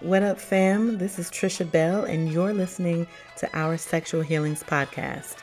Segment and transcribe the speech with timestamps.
[0.00, 0.98] What up, fam?
[0.98, 5.38] This is Trisha Bell, and you're listening to our Sexual Healings Podcast.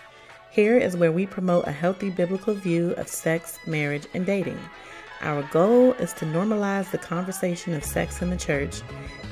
[0.50, 4.58] Here is where we promote a healthy biblical view of sex, marriage, and dating.
[5.20, 8.82] Our goal is to normalize the conversation of sex in the church,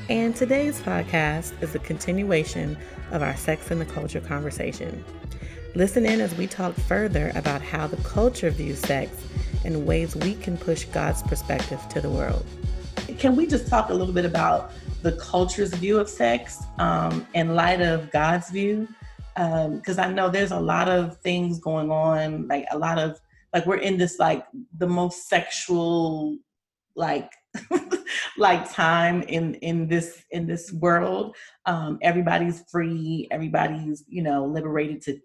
[0.09, 2.77] and today's podcast is a continuation
[3.11, 5.05] of our sex in the culture conversation.
[5.73, 9.15] Listen in as we talk further about how the culture views sex
[9.63, 12.45] and ways we can push God's perspective to the world.
[13.19, 17.55] Can we just talk a little bit about the culture's view of sex um, in
[17.55, 18.87] light of God's view?
[19.35, 23.19] Because um, I know there's a lot of things going on, like a lot of
[23.53, 24.45] like we're in this like
[24.77, 26.37] the most sexual
[26.95, 27.31] like
[28.37, 31.35] like time in in this in this world
[31.65, 35.19] um everybody's free everybody's you know liberated to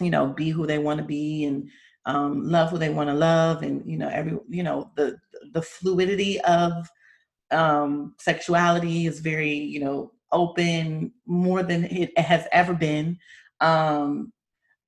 [0.00, 1.68] you know be who they want to be and
[2.06, 5.16] um, love who they want to love and you know every you know the
[5.52, 6.88] the fluidity of
[7.54, 13.18] um, sexuality is very you know open more than it has ever been.
[13.60, 14.32] Um,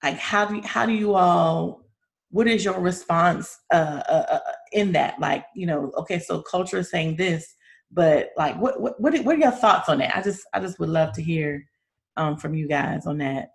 [0.03, 1.83] like how do how do you all
[2.31, 5.19] what is your response uh, uh, uh, in that?
[5.21, 7.57] Like you know okay so culture is saying this
[7.91, 10.17] but like what what what are, your thoughts on that?
[10.17, 11.65] I just i just would love to hear
[12.17, 13.53] um, from you guys on that.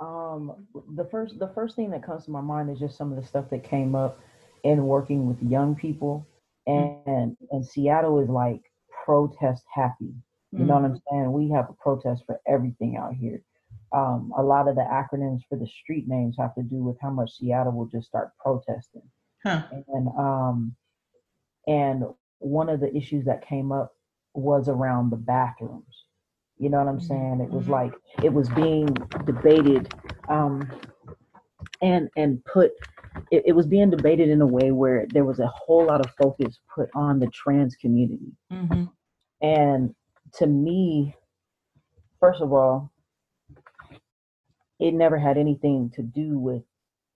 [0.00, 3.20] Um, the first the first thing that comes to my mind is just some of
[3.20, 4.20] the stuff that came up
[4.64, 6.26] in working with young people.
[6.70, 8.62] And and Seattle is like
[9.04, 10.14] protest happy.
[10.52, 11.00] You know what I'm mm.
[11.10, 11.32] saying?
[11.32, 13.40] We have a protest for everything out here.
[13.92, 17.10] Um, a lot of the acronyms for the street names have to do with how
[17.10, 19.08] much Seattle will just start protesting.
[19.44, 19.62] Huh.
[19.88, 20.76] And um,
[21.66, 22.04] and
[22.38, 23.92] one of the issues that came up
[24.34, 26.04] was around the bathrooms.
[26.58, 27.40] You know what I'm saying?
[27.40, 27.72] It was mm-hmm.
[27.72, 28.86] like it was being
[29.24, 29.92] debated
[30.28, 30.68] um,
[31.80, 32.72] and and put
[33.30, 36.12] it, it, was being debated in a way where there was a whole lot of
[36.20, 38.32] focus put on the trans community.
[38.52, 38.84] Mm-hmm.
[39.42, 39.94] And
[40.34, 41.14] to me,
[42.20, 42.92] first of all,
[44.78, 46.62] it never had anything to do with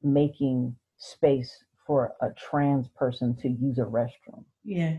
[0.02, 4.44] making space for a trans person to use a restroom.
[4.64, 4.98] Yeah.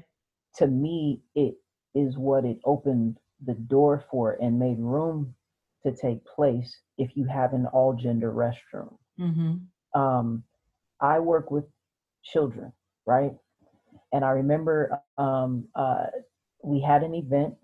[0.57, 1.55] To me, it
[1.93, 5.35] is what it opened the door for and made room
[5.83, 8.97] to take place if you have an all gender restroom.
[9.19, 9.99] Mm-hmm.
[9.99, 10.43] Um,
[11.01, 11.65] I work with
[12.23, 12.71] children,
[13.05, 13.31] right?
[14.11, 16.05] And I remember um, uh,
[16.63, 17.55] we had an event,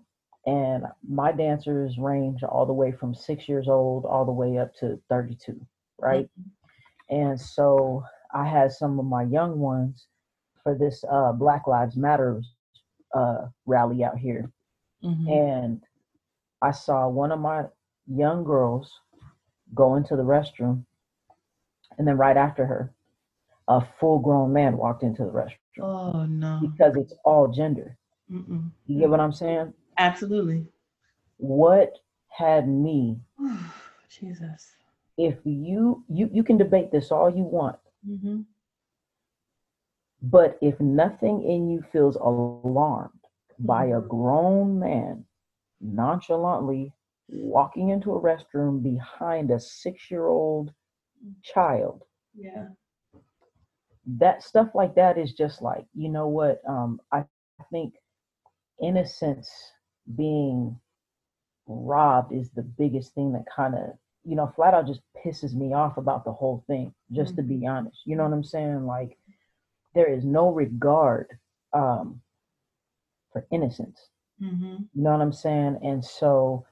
[0.46, 4.74] and my dancers range all the way from six years old all the way up
[4.80, 5.60] to 32,
[5.98, 6.28] right?
[6.38, 7.14] Mm-hmm.
[7.14, 8.04] And so
[8.34, 10.06] I had some of my young ones
[10.62, 12.42] for this uh, Black Lives Matter
[13.14, 14.50] uh, rally out here.
[15.04, 15.28] Mm-hmm.
[15.28, 15.82] And
[16.62, 17.64] I saw one of my
[18.06, 18.90] young girls
[19.74, 20.84] go into the restroom,
[21.98, 22.92] and then right after her,
[23.68, 25.82] a full grown man walked into the restroom.
[25.82, 26.60] Oh, no.
[26.60, 27.96] Because it's all gender.
[28.30, 28.70] Mm-mm.
[28.86, 29.72] You get what I'm saying?
[29.98, 30.66] Absolutely.
[31.36, 33.18] What had me
[34.08, 34.72] Jesus.
[35.18, 37.78] If you you you can debate this all you want.
[38.08, 38.40] Mm-hmm.
[40.22, 43.10] But if nothing in you feels alarmed
[43.58, 45.24] by a grown man
[45.80, 46.92] nonchalantly
[47.28, 50.72] walking into a restroom behind a six year old
[51.42, 52.04] child.
[52.34, 52.68] Yeah.
[54.06, 56.60] That stuff like that is just like, you know what?
[56.68, 57.24] Um, I
[57.70, 57.94] think
[58.82, 59.50] innocence
[60.16, 60.78] being
[61.66, 63.90] robbed is the biggest thing that kind of,
[64.24, 67.48] you know, flat out just pisses me off about the whole thing, just mm-hmm.
[67.48, 67.98] to be honest.
[68.04, 68.86] You know what I'm saying?
[68.86, 69.16] Like,
[69.94, 71.28] there is no regard
[71.72, 72.20] um,
[73.32, 74.08] for innocence.
[74.42, 74.76] Mm-hmm.
[74.94, 75.78] You know what I'm saying?
[75.82, 76.66] And so,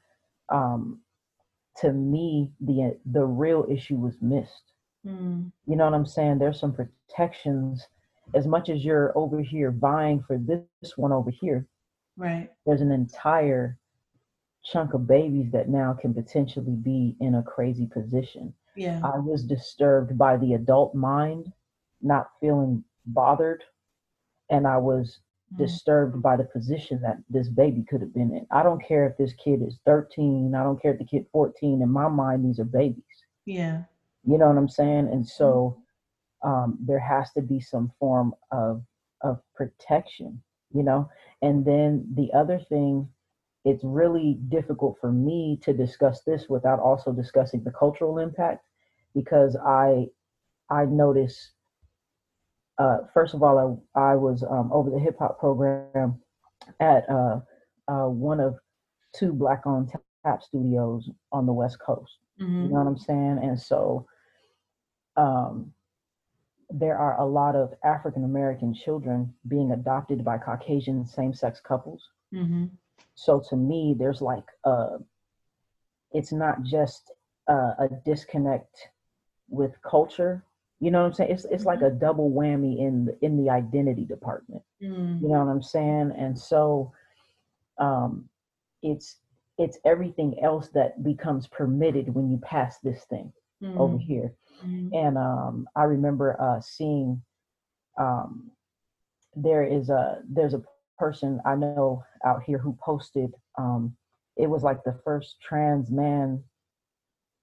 [0.49, 1.01] um,
[1.79, 4.73] to me, the the real issue was missed.
[5.07, 5.51] Mm.
[5.67, 6.39] You know what I'm saying?
[6.39, 7.87] There's some protections.
[8.35, 11.67] As much as you're over here vying for this one over here,
[12.17, 12.49] right?
[12.65, 13.77] There's an entire
[14.65, 18.55] chunk of babies that now can potentially be in a crazy position.
[18.77, 19.01] Yeah.
[19.03, 21.53] I was disturbed by the adult mind
[22.03, 23.65] not feeling bothered,
[24.51, 25.19] and I was
[25.53, 25.65] Mm-hmm.
[25.65, 28.47] disturbed by the position that this baby could have been in.
[28.53, 31.83] I don't care if this kid is 13, I don't care if the kid 14.
[31.83, 33.03] In my mind, these are babies.
[33.47, 33.83] Yeah.
[34.25, 35.09] You know what I'm saying?
[35.13, 35.83] And so
[36.43, 38.83] um, there has to be some form of
[39.23, 41.11] of protection, you know.
[41.43, 43.09] And then the other thing,
[43.65, 48.65] it's really difficult for me to discuss this without also discussing the cultural impact
[49.15, 50.07] because I
[50.71, 51.53] I notice
[52.81, 56.19] uh, first of all, I, I was um, over the hip hop program
[56.81, 57.41] at uh,
[57.89, 58.57] uh, one of
[59.15, 59.93] two black owned
[60.25, 62.17] tap studios on the West Coast.
[62.41, 62.63] Mm-hmm.
[62.63, 63.41] You know what I'm saying?
[63.43, 64.07] And so
[65.17, 65.73] um,
[66.71, 72.09] there are a lot of African American children being adopted by Caucasian same sex couples.
[72.33, 72.67] Mm-hmm.
[73.17, 74.99] so to me, there's like uh,
[76.13, 77.11] it's not just
[77.49, 78.89] uh, a disconnect
[79.49, 80.45] with culture.
[80.79, 81.31] You know what I'm saying?
[81.33, 84.63] It's it's like a double whammy in the, in the identity department.
[84.83, 85.21] Mm.
[85.21, 86.13] You know what I'm saying?
[86.17, 86.93] And so,
[87.79, 88.29] um,
[88.83, 89.17] it's
[89.61, 93.33] it's everything else that becomes permitted when you pass this thing
[93.77, 94.03] over Mm.
[94.11, 94.35] here.
[94.67, 94.91] Mm.
[94.95, 97.23] And um, I remember uh, seeing
[97.99, 98.51] um,
[99.37, 100.63] there is a there's a
[100.99, 103.97] person I know out here who posted um,
[104.37, 106.45] it was like the first trans man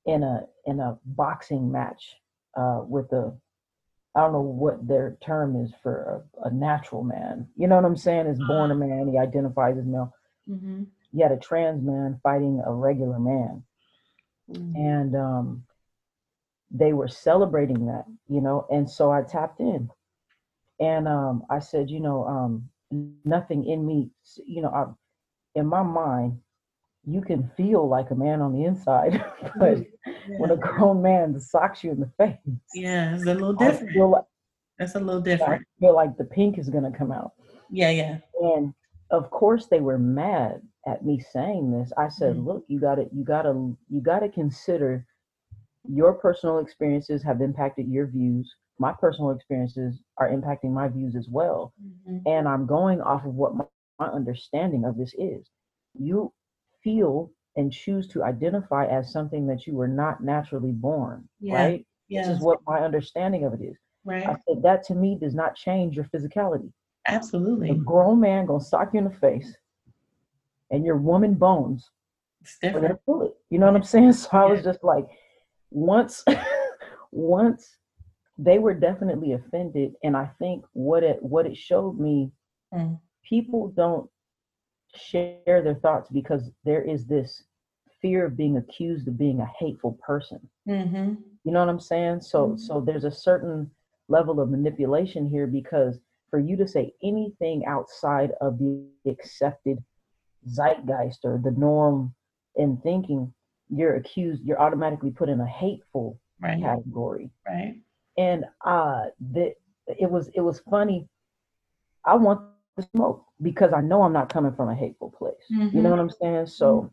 [0.06, 2.18] in a in a boxing match
[2.58, 3.34] uh, with a
[4.16, 7.48] I don't know what their term is for a, a natural man.
[7.56, 8.28] You know what I'm saying?
[8.28, 10.14] Is born a man, he identifies as male.
[10.50, 10.88] Mhm.
[11.18, 13.64] You had a trans man fighting a regular man.
[14.50, 14.76] Mm.
[14.76, 15.64] and um,
[16.72, 18.66] they were celebrating that, you know.
[18.70, 19.90] And so I tapped in,
[20.80, 22.70] and um, I said, you know, um,
[23.26, 24.10] nothing in me,
[24.46, 26.40] you know, I, in my mind,
[27.06, 29.22] you can feel like a man on the inside,
[29.60, 29.80] but
[30.38, 32.38] when a grown man socks you in the face,
[32.74, 33.96] yeah, it's a little different.
[33.98, 34.24] like
[34.80, 35.68] That's a little I different.
[35.82, 37.34] feel like the pink is gonna come out.
[37.70, 38.20] Yeah, yeah.
[38.40, 38.74] And
[39.12, 41.92] of course, they were mad at me saying this.
[41.98, 42.46] I said, Mhm.
[42.46, 45.06] "Look, you got to, you got to, you got to consider
[45.88, 48.54] your personal experiences have impacted your views.
[48.80, 52.26] My personal experiences are impacting my views as well, Mhm.
[52.26, 53.66] and I'm going off of what my,
[54.00, 55.50] my understanding of this is.
[55.94, 56.34] You
[56.84, 61.54] feel and choose to identify as something that you were not naturally born, Yeah.
[61.54, 61.86] right?
[62.14, 63.78] This is what my understanding of it is.
[64.26, 64.38] I Right.
[64.48, 66.72] said that to me does not change your physicality
[67.08, 69.56] a grown man gonna sock you in the face,
[70.72, 71.90] and your woman bones
[72.42, 73.00] It's different.
[73.06, 73.34] feel.
[73.50, 74.14] You know what I'm saying?
[74.22, 75.06] So I was just like,
[75.72, 76.24] once,
[77.12, 77.78] once
[78.38, 82.32] they were definitely offended, and I think what it what it showed me,
[82.74, 83.00] Mm.
[83.24, 84.10] people don't
[84.94, 87.44] share their thoughts because there is this
[88.02, 90.40] fear of being accused of being a hateful person.
[90.68, 91.14] Mm-hmm.
[91.46, 92.22] You know what I'm saying?
[92.22, 92.60] So Mhm.
[92.60, 93.72] so there's a certain
[94.10, 99.46] level of manipulation here because for you to say anything outside of the accepted
[100.16, 102.14] zeitgeist or the norm
[102.56, 103.34] in thinking,
[103.70, 106.60] you're accused, you're automatically put in a hateful Right.
[106.62, 107.30] category.
[107.48, 107.82] Right.
[108.18, 109.54] And uh the
[109.88, 111.08] it was it was funny.
[112.06, 115.48] I want to smoke because I know I'm not coming from a hateful place.
[115.50, 115.84] You Mhm.
[115.84, 116.48] know what I'm saying?
[116.48, 116.90] So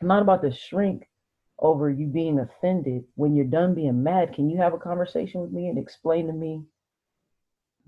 [0.00, 1.08] I'm not about to shrink
[1.58, 3.04] over you being offended.
[3.14, 6.32] When you're done being mad, can you have a conversation with me and explain to
[6.32, 6.64] me?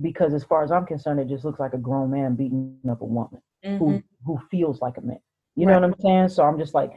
[0.02, 3.00] Because as far as I'm concerned, it just looks like a grown man beating up
[3.00, 3.78] a woman Mhm.
[3.78, 5.20] who who feels like a man.
[5.56, 6.28] You know what I'm saying?
[6.28, 6.92] So I'm just like,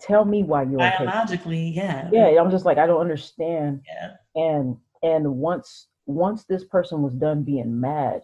[0.00, 1.04] tell me why you're okay.
[1.06, 2.08] Biologically, yeah.
[2.12, 3.82] Yeah, I'm just like I don't understand.
[3.86, 4.16] Yeah.
[4.34, 8.22] And and once once this person was done being mad,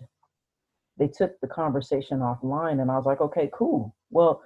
[0.99, 3.94] they took the conversation offline, and I was like, okay, cool.
[4.10, 4.43] Well,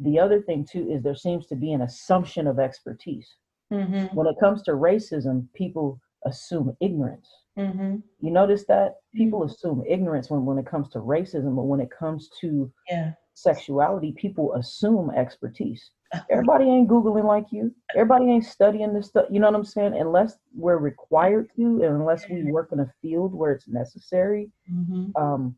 [0.00, 3.36] the other thing too is there seems to be an assumption of expertise.
[3.72, 4.14] Mm-hmm.
[4.16, 7.28] When it comes to racism, people assume ignorance.
[7.58, 7.96] Mm-hmm.
[8.20, 11.90] You notice that people assume ignorance when, when it comes to racism, but when it
[11.90, 13.12] comes to Yeah.
[13.34, 15.90] sexuality, people assume expertise.
[16.28, 17.72] Everybody ain't Googling like you.
[17.94, 19.26] Everybody ain't studying this stuff.
[19.30, 19.94] You know what I'm saying?
[19.96, 25.10] Unless we're required to, and unless we work in a field where it's necessary, Mm-hmm.
[25.20, 25.56] um,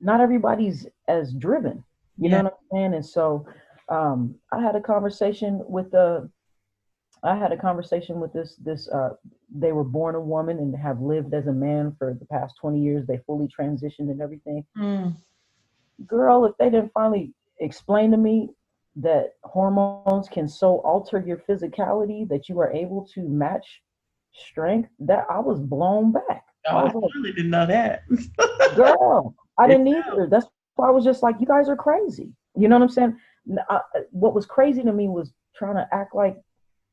[0.00, 1.84] not everybody's as driven.
[2.18, 2.42] You Yeah.
[2.42, 2.94] know what I'm saying?
[2.94, 3.46] And so
[3.88, 6.30] um, I had a conversation with the,
[7.22, 8.88] I had a conversation with this this.
[8.88, 9.10] Uh,
[9.54, 12.80] they were born a woman and have lived as a man for the past 20
[12.80, 13.06] years.
[13.06, 14.64] They fully transitioned and everything.
[14.76, 15.16] Mm.
[16.06, 18.50] Girl, if they didn't finally explain to me
[18.96, 23.82] that hormones can so alter your physicality that you are able to match
[24.32, 26.44] strength, that I was blown back.
[26.68, 28.02] I I like, really didn't know that.
[28.76, 32.68] girl i didn't either that's why i was just like you guys are crazy you
[32.68, 33.16] know what i'm saying
[33.68, 33.80] I-
[34.10, 36.36] what was crazy to me was trying to act like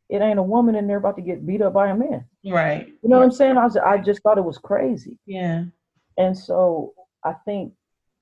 [0.09, 2.87] it ain't a woman and they're about to get beat up by a man Right.
[3.01, 5.65] you know what i'm saying i was i just thought it was crazy Yeah.
[6.17, 7.73] and so i think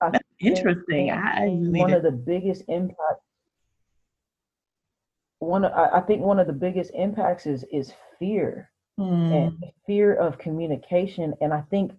[0.02, 1.10] I That's think interesting.
[1.12, 3.22] I one of the biggest impact
[5.40, 9.36] one of, I, I think one of the biggest impacts is is fear Mm.
[9.36, 11.34] and fear of communication.
[11.42, 11.92] And I think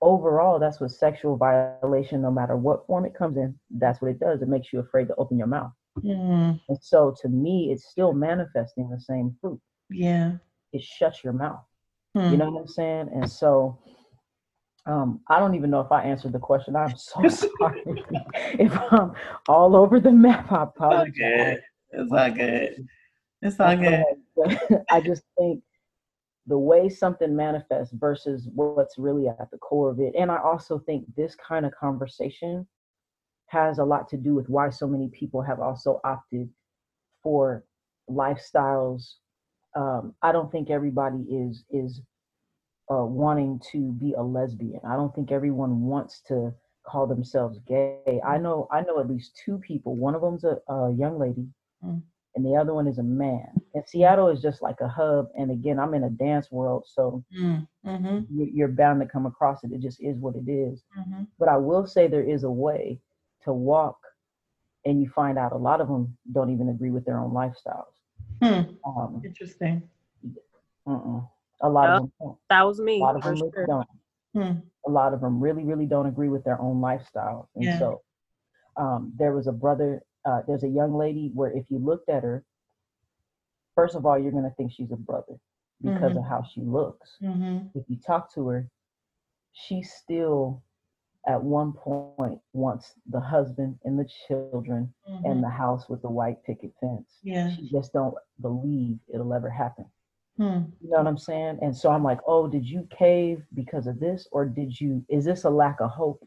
[0.00, 4.20] overall, that's what sexual violation, no matter what form it comes in, that's what it
[4.20, 4.42] does.
[4.42, 5.72] It makes you afraid to open your mouth.
[6.04, 6.60] Mm.
[6.68, 9.60] And so to me, it's still manifesting the same fruit.
[9.90, 10.32] Yeah.
[10.72, 11.64] It shuts your mouth.
[12.16, 12.30] Mm.
[12.32, 13.10] You know what I'm saying?
[13.14, 13.78] And so
[14.86, 16.76] um, I don't even know if I answered the question.
[16.76, 17.82] I'm so sorry.
[18.58, 19.12] if I'm
[19.48, 21.12] all over the map, I It's all apologize.
[21.16, 21.62] good.
[21.92, 22.86] It's all good.
[23.42, 24.84] It's all good.
[24.90, 25.62] I just think
[26.46, 30.14] the way something manifests versus what's really at the core of it.
[30.16, 32.66] And I also think this kind of conversation
[33.48, 36.48] has a lot to do with why so many people have also opted
[37.22, 37.64] for
[38.10, 39.14] lifestyles.
[39.74, 42.00] Um, I don't think everybody is is
[42.90, 44.80] uh, wanting to be a lesbian.
[44.88, 46.54] I don't think everyone wants to
[46.86, 48.20] call themselves gay.
[48.26, 49.96] I know I know at least two people.
[49.96, 51.46] One of them's a, a young lady,
[51.84, 52.00] mm.
[52.34, 53.48] and the other one is a man.
[53.74, 55.26] And Seattle is just like a hub.
[55.36, 57.66] And again, I'm in a dance world, so mm.
[57.84, 59.72] hmm you're bound to come across it.
[59.72, 60.82] It just is what it is.
[60.98, 61.24] Mm-hmm.
[61.38, 63.00] But I will say there is a way
[63.46, 63.98] to walk,
[64.84, 67.96] and you find out a lot of them don't even agree with their own lifestyles.
[68.42, 68.74] Hmm.
[68.86, 69.82] Um, Interesting.
[70.86, 71.20] Uh-uh.
[71.62, 71.96] A lot yep.
[71.96, 72.38] of them don't.
[72.50, 73.00] That was me.
[73.00, 73.66] A lot of them sure.
[73.66, 73.88] don't.
[74.34, 74.58] Hmm.
[74.86, 77.48] A lot of them really, really don't agree with their own lifestyle.
[77.54, 77.78] And yeah.
[77.78, 78.02] so
[78.76, 82.22] um, there was a brother, uh, there's a young lady where if you looked at
[82.22, 82.44] her,
[83.74, 85.34] first of all, you're going to think she's a brother
[85.82, 86.18] because mm-hmm.
[86.18, 87.16] of how she looks.
[87.22, 87.68] Mm-hmm.
[87.74, 88.68] If you talk to her,
[89.52, 90.62] she still
[91.26, 95.24] at one point wants the husband and the children mm-hmm.
[95.24, 97.18] and the house with the white picket fence.
[97.22, 97.54] Yeah.
[97.54, 99.86] She just don't believe it'll ever happen.
[100.36, 100.64] Hmm.
[100.80, 101.58] You know what I'm saying?
[101.62, 104.28] And so I'm like, oh, did you cave because of this?
[104.30, 106.26] Or did you, is this a lack of hope?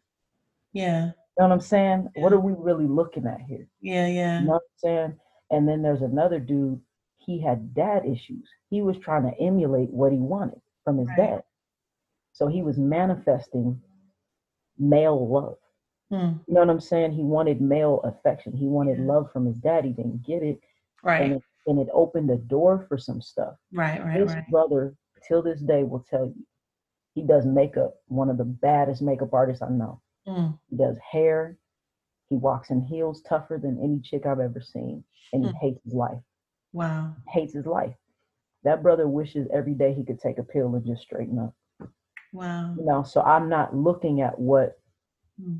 [0.73, 1.05] Yeah.
[1.05, 2.09] You know what I'm saying?
[2.15, 2.23] Yeah.
[2.23, 3.67] What are we really looking at here?
[3.81, 4.39] Yeah, yeah.
[4.39, 5.19] You know what I'm saying?
[5.51, 6.81] And then there's another dude,
[7.19, 8.49] he had dad issues.
[8.69, 11.17] He was trying to emulate what he wanted from his right.
[11.17, 11.43] dad.
[12.33, 13.81] So he was manifesting
[14.79, 15.57] male love.
[16.09, 16.37] Hmm.
[16.47, 17.11] You know what I'm saying?
[17.11, 18.53] He wanted male affection.
[18.53, 19.85] He wanted love from his dad.
[19.85, 20.59] He didn't get it.
[21.03, 21.21] Right.
[21.21, 23.55] And it, and it opened the door for some stuff.
[23.71, 24.49] Right, right, His right.
[24.49, 24.95] brother,
[25.27, 26.45] till this day, will tell you
[27.13, 27.95] he does makeup.
[28.07, 30.01] One of the baddest makeup artists I know.
[30.27, 30.57] Mm.
[30.69, 31.57] He does hair.
[32.29, 35.57] He walks in heels tougher than any chick I've ever seen, and he mm.
[35.59, 36.19] hates his life.
[36.73, 37.15] Wow.
[37.27, 37.95] Hates his life.
[38.63, 41.53] That brother wishes every day he could take a pill and just straighten up.
[42.31, 42.75] Wow.
[42.77, 44.79] You know, so I'm not looking at what
[45.41, 45.59] mm.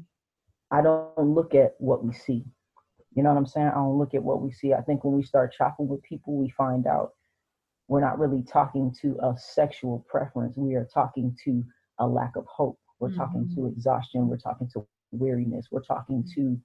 [0.71, 2.45] I don't look at what we see.
[3.15, 3.67] You know what I'm saying?
[3.67, 4.73] I don't look at what we see.
[4.73, 7.13] I think when we start chopping with people, we find out
[7.87, 10.55] we're not really talking to a sexual preference.
[10.55, 11.63] We are talking to
[11.97, 12.79] a lack of hope.
[12.99, 13.17] We're mm-hmm.
[13.17, 14.27] talking to exhaustion.
[14.27, 15.67] We're talking to weariness.
[15.71, 16.59] We're talking to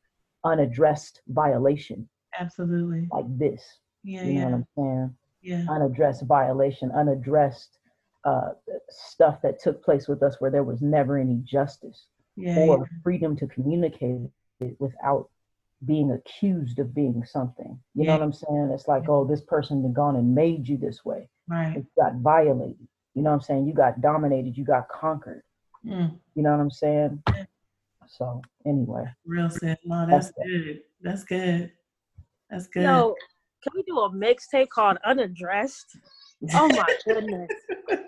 [0.44, 2.08] unaddressed violation.
[2.38, 3.08] Absolutely.
[3.10, 3.62] Like this.
[4.02, 4.24] Yeah.
[4.24, 4.44] You know yeah.
[4.44, 5.14] what I'm saying?
[5.42, 5.66] Yeah.
[5.70, 7.78] Unaddressed violation, unaddressed
[8.24, 8.50] uh,
[8.88, 12.98] stuff that took place with us where there was never any justice yeah, or yeah.
[13.02, 14.20] freedom to communicate
[14.60, 15.28] it without
[15.84, 17.78] being accused of being something.
[17.94, 18.06] You yeah.
[18.06, 18.70] know what I'm saying?
[18.72, 21.28] It's like, oh, this person has gone and made you this way.
[21.48, 21.76] Right.
[21.76, 22.88] You got violated.
[23.14, 23.66] You know what I'm saying?
[23.66, 24.56] You got dominated.
[24.56, 25.42] You got conquered.
[25.86, 26.18] Mm.
[26.34, 27.22] You know what I'm saying?
[28.08, 29.04] So anyway.
[29.26, 29.78] Real sad.
[29.84, 30.80] No, that's, that's good.
[31.02, 31.72] That's good.
[32.50, 32.82] That's good.
[32.84, 33.14] Yo,
[33.62, 35.98] can we do a mixtape called Unaddressed?
[36.54, 37.50] Oh my goodness.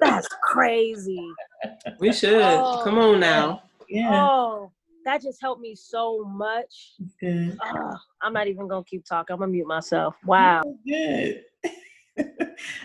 [0.00, 1.26] That's crazy.
[1.98, 2.42] We should.
[2.42, 3.62] Oh, Come on now.
[3.88, 4.28] Yeah.
[4.30, 4.72] Oh,
[5.04, 6.94] that just helped me so much.
[7.20, 7.56] Good.
[7.60, 9.34] Uh, I'm not even gonna keep talking.
[9.34, 10.16] I'm gonna mute myself.
[10.24, 10.62] Wow.
[10.86, 11.44] Good.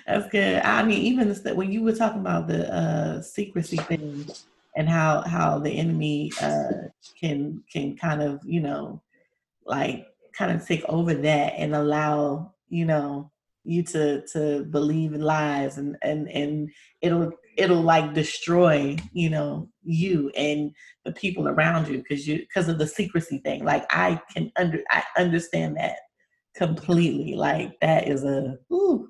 [0.08, 0.62] That's good.
[0.64, 4.30] I mean, even the, when you were talking about the uh, secrecy thing
[4.76, 6.90] and how how the enemy uh,
[7.20, 9.02] can can kind of you know
[9.66, 13.32] like kind of take over that and allow you know
[13.64, 16.70] you to to believe in lies and and and
[17.02, 20.72] it'll it'll like destroy you know you and
[21.06, 24.82] the people around you because you because of the secrecy thing like i can under
[24.90, 25.98] i understand that
[26.56, 29.08] completely like that is a ooh,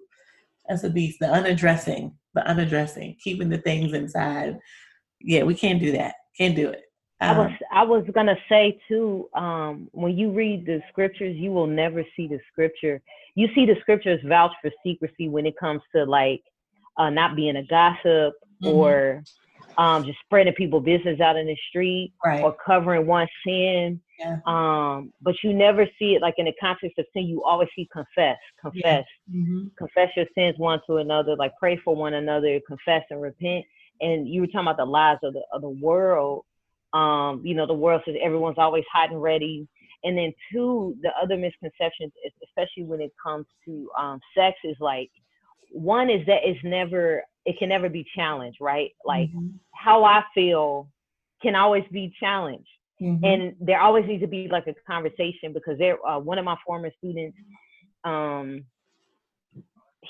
[0.67, 4.57] that's a beast the unaddressing the unaddressing keeping the things inside
[5.21, 6.83] yeah we can't do that can't do it
[7.21, 9.29] um, I was I was gonna say too.
[9.35, 12.99] Um, when you read the scriptures, you will never see the scripture.
[13.35, 16.41] You see the scriptures vouch for secrecy when it comes to like
[16.97, 18.67] uh, not being a gossip mm-hmm.
[18.67, 19.23] or
[19.77, 22.43] um, just spreading people business out in the street right.
[22.43, 24.01] or covering one sin.
[24.19, 24.37] Yeah.
[24.45, 27.23] Um, but you never see it like in the context of sin.
[27.25, 29.01] You always see confess, confess, yeah.
[29.33, 29.67] mm-hmm.
[29.77, 33.65] confess your sins one to another, like pray for one another, confess and repent.
[34.01, 36.45] And you were talking about the lies of the of the world.
[36.93, 39.67] Um, you know, the world says everyone's always hot and ready.
[40.03, 42.11] And then two, the other misconceptions,
[42.43, 45.11] especially when it comes to um, sex, is like
[45.71, 49.47] one is that it's never it can never be challenged right like mm-hmm.
[49.73, 50.87] how i feel
[51.41, 52.67] can always be challenged
[53.01, 53.23] mm-hmm.
[53.23, 56.55] and there always needs to be like a conversation because there uh, one of my
[56.65, 57.37] former students
[58.03, 58.63] um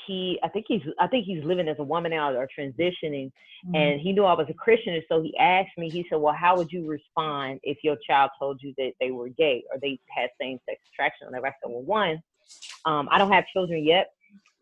[0.08, 3.30] he i think he's i think he's living as a woman now or transitioning
[3.66, 3.76] mm-hmm.
[3.76, 6.34] and he knew i was a christian and so he asked me he said well
[6.34, 10.00] how would you respond if your child told you that they were gay or they
[10.10, 12.22] had same-sex attraction and i said well one
[12.86, 14.12] um, i don't have children yet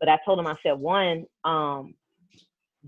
[0.00, 1.94] but I told him, I said, one, um,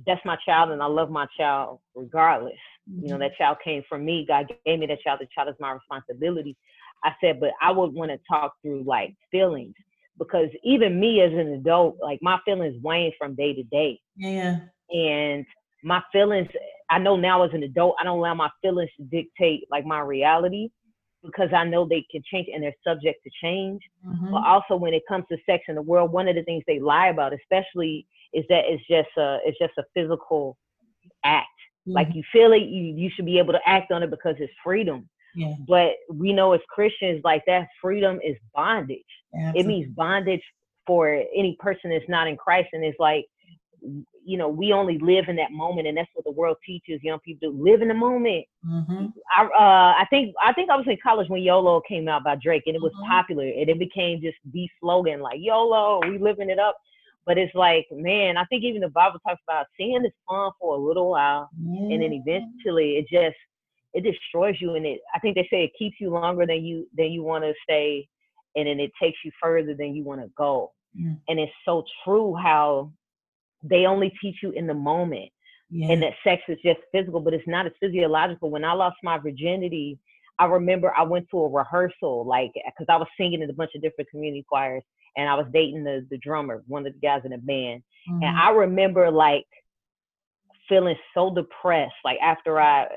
[0.06, 2.54] that's my child and I love my child regardless.
[2.90, 3.02] Mm-hmm.
[3.02, 3.22] You know, mm-hmm.
[3.22, 4.24] that child came from me.
[4.26, 5.20] God gave me that child.
[5.20, 6.56] The child is my responsibility.
[7.04, 9.74] I said, but I would want to talk through like feelings
[10.22, 14.00] because even me as an adult, like my feelings wane from day to day.
[14.16, 14.58] Yeah.
[14.90, 15.44] And
[15.82, 16.48] my feelings,
[16.90, 20.00] I know now as an adult, I don't allow my feelings to dictate like my
[20.00, 20.68] reality
[21.24, 23.82] because I know they can change and they're subject to change.
[24.06, 24.32] Mm-hmm.
[24.32, 26.78] But also when it comes to sex in the world, one of the things they
[26.78, 30.56] lie about, especially, is that it's just a it's just a physical
[31.24, 31.46] act.
[31.88, 31.92] Mm-hmm.
[31.92, 34.52] Like you feel it, you you should be able to act on it because it's
[34.62, 35.08] freedom.
[35.34, 35.54] Yeah.
[35.66, 39.00] But we know as Christians, like that freedom is bondage.
[39.54, 40.42] It means bondage
[40.86, 43.26] for any person that's not in Christ, and it's like
[44.24, 47.18] you know we only live in that moment, and that's what the world teaches young
[47.20, 48.44] people to live in the moment.
[48.64, 49.12] Mhm.
[49.36, 52.36] I uh I think I think I was in college when YOLO came out by
[52.36, 53.08] Drake and it was Mhm.
[53.08, 56.76] popular and it became just the slogan like YOLO, we living it up.
[57.24, 60.74] But it's like, man, I think even the Bible talks about sin is fun for
[60.74, 61.48] a little while
[61.90, 63.36] and then eventually it just
[63.94, 66.86] it destroys you and it I think they say it keeps you longer than you
[66.96, 68.08] than you want to stay
[68.56, 70.72] and then it takes you further than you want to go.
[70.98, 71.18] Mm.
[71.28, 72.92] And it's so true how
[73.62, 75.30] they only teach you in the moment
[75.70, 75.90] Yeah.
[75.92, 77.64] and that sex is just physical, but it's not.
[77.66, 78.50] as physiological.
[78.50, 79.98] When I lost my virginity,
[80.38, 83.70] I remember I went to a rehearsal, like, because I was singing in a bunch
[83.74, 84.82] of different community choirs,
[85.16, 88.22] and I was dating the the drummer, one of the guys in the band, and
[88.22, 88.38] Mhm.
[88.46, 89.46] I remember like
[90.68, 92.88] feeling so depressed, like after I.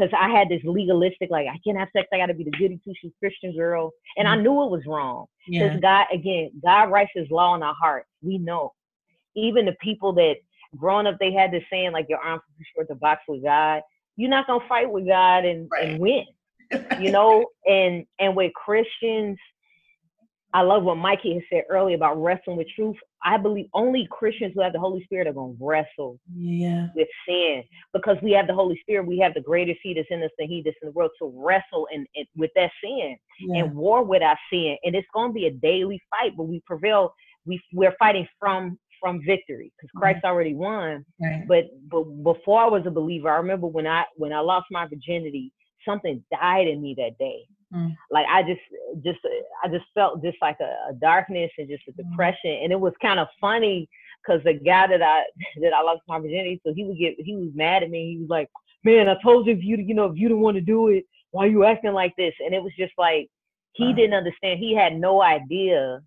[0.00, 2.08] Because I had this legalistic, like I can't have sex.
[2.12, 4.42] I got to be the goody two shoes Christian girl, and I mm.
[4.42, 5.26] knew it was wrong.
[5.46, 5.80] Because yeah.
[5.80, 8.08] God, again, God writes His law in our hearts.
[8.22, 8.72] We know.
[9.36, 10.36] Even the people that
[10.76, 13.42] growing up, they had this saying like, "Your arms are too short to box with
[13.44, 13.82] God."
[14.16, 16.24] You're not gonna fight with God and, and win,
[16.98, 17.46] you know.
[17.66, 19.38] And and with Christians,
[20.52, 22.96] I love what Mikey has said earlier about wrestling with truth.
[23.22, 26.88] I believe only Christians who have the Holy Spirit are gonna wrestle yeah.
[26.94, 29.06] with sin because we have the Holy Spirit.
[29.06, 31.32] We have the greater seed that's in us than He that's in the world to
[31.36, 33.64] wrestle and, and with that sin Yeah.
[33.64, 34.76] and war with our sin.
[34.84, 37.14] And it's going to be a daily fight, but we prevail.
[37.46, 41.04] We we're fighting from from victory because Christ already won.
[41.20, 41.44] Right.
[41.46, 44.86] But but before I was a believer, I remember when I when I lost my
[44.86, 45.52] virginity,
[45.86, 47.46] something died in me that day.
[47.74, 47.96] Mm.
[48.10, 48.60] Like I just
[49.04, 49.20] just
[49.64, 51.92] I just felt just like a, a darkness and just a Mm.
[51.92, 53.88] depression, and it was kind of funny
[54.22, 55.24] because the guy that I
[55.62, 58.12] that I lost my virginity, so he would get he was mad at me.
[58.14, 58.48] He was like,
[58.84, 61.04] "Man, I told you if you you know if you didn't want to do it,
[61.30, 63.28] why you acting like this?" And it was just like
[63.72, 63.94] he Wow.
[63.94, 64.58] didn't understand.
[64.58, 66.00] He had no idea,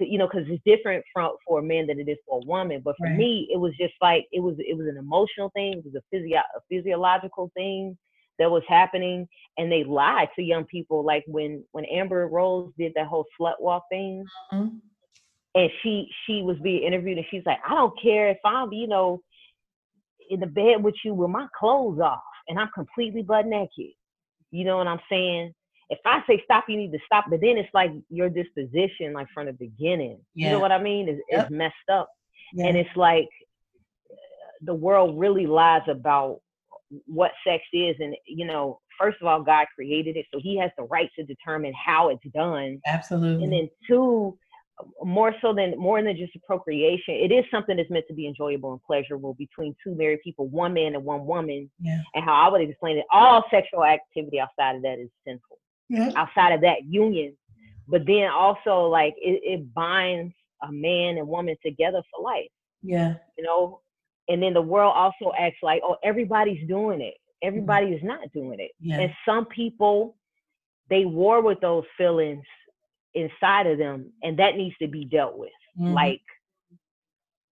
[0.00, 2.82] you know, because it's different from for a man than it is for a woman.
[2.84, 3.16] But for Right.
[3.16, 5.74] me, it was just like it was it was an emotional thing.
[5.78, 7.96] It was a physio a physiological thing
[8.38, 11.04] that was happening, and they lied to young people.
[11.04, 14.80] Like when when Amber Rose did that whole slut walk thing, Mhm.
[15.54, 18.86] and she she was being interviewed, and she's like, I don't care if I'm you
[18.86, 19.20] know
[20.30, 23.92] in the bed with you with my clothes off and I'm completely butt naked.
[24.50, 25.52] You know what I'm saying?
[25.88, 27.26] If I say stop, you need to stop.
[27.30, 30.18] But then it's like your disposition, like from the beginning.
[30.34, 31.08] You know what I mean?
[31.08, 31.50] Is Yep.
[31.50, 32.08] messed up.
[32.52, 32.66] Yeah.
[32.66, 33.28] And it's like
[34.62, 36.40] the world really lies about
[37.06, 37.96] what sex is.
[38.00, 41.24] And you know, first of all, God created it, so He has the right to
[41.24, 42.80] determine how it's done.
[42.86, 43.44] Absolutely.
[43.44, 44.38] And then two,
[45.02, 48.26] more so than more than just a procreation, it is something that's meant to be
[48.26, 51.70] enjoyable and pleasurable between two married people, one man and one woman.
[51.80, 52.00] yeah.
[52.14, 55.58] And how I would explain it, all sexual activity outside of that is sinful.
[55.88, 56.10] Yeah.
[56.16, 57.36] Outside of that union,
[57.88, 62.48] but then also like it, it binds a man and woman together for life.
[62.82, 63.14] Yeah.
[63.38, 63.80] You know,
[64.28, 67.14] and then the world also acts like, oh, everybody's doing it.
[67.42, 68.72] Everybody is not doing it.
[68.80, 69.00] Yeah.
[69.00, 70.16] And some people,
[70.88, 72.44] they war with those feelings
[73.14, 75.50] inside of them, and that needs to be dealt with.
[75.78, 75.92] Mhm.
[75.94, 76.22] Like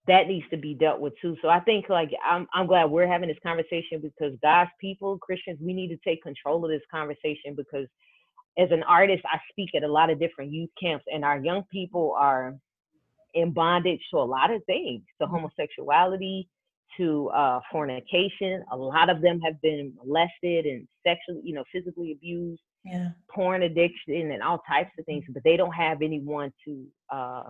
[0.08, 1.38] that needs to be dealt with too.
[1.42, 5.60] So I think like I'm I'm glad we're having this conversation because God's people, Christians,
[5.62, 7.88] we need to take control of this conversation because
[8.58, 11.64] as an artist, I speak at a lot of different youth camps, and our young
[11.72, 12.56] people are
[13.36, 15.32] in bondage to a lot of things, to Mhm.
[15.32, 16.48] homosexuality,
[16.98, 18.64] to uh, fornication.
[18.72, 23.10] A lot of them have been molested and sexually, you know, physically abused, yeah.
[23.30, 25.24] porn addiction, and all types of things.
[25.30, 27.44] But they don't have anyone to uh,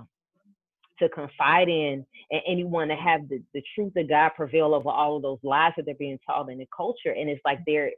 [1.00, 5.16] to confide in, and anyone to have the, the truth of God prevail over all
[5.16, 7.12] of those lies that they're being taught in the culture.
[7.12, 7.92] And it's like they're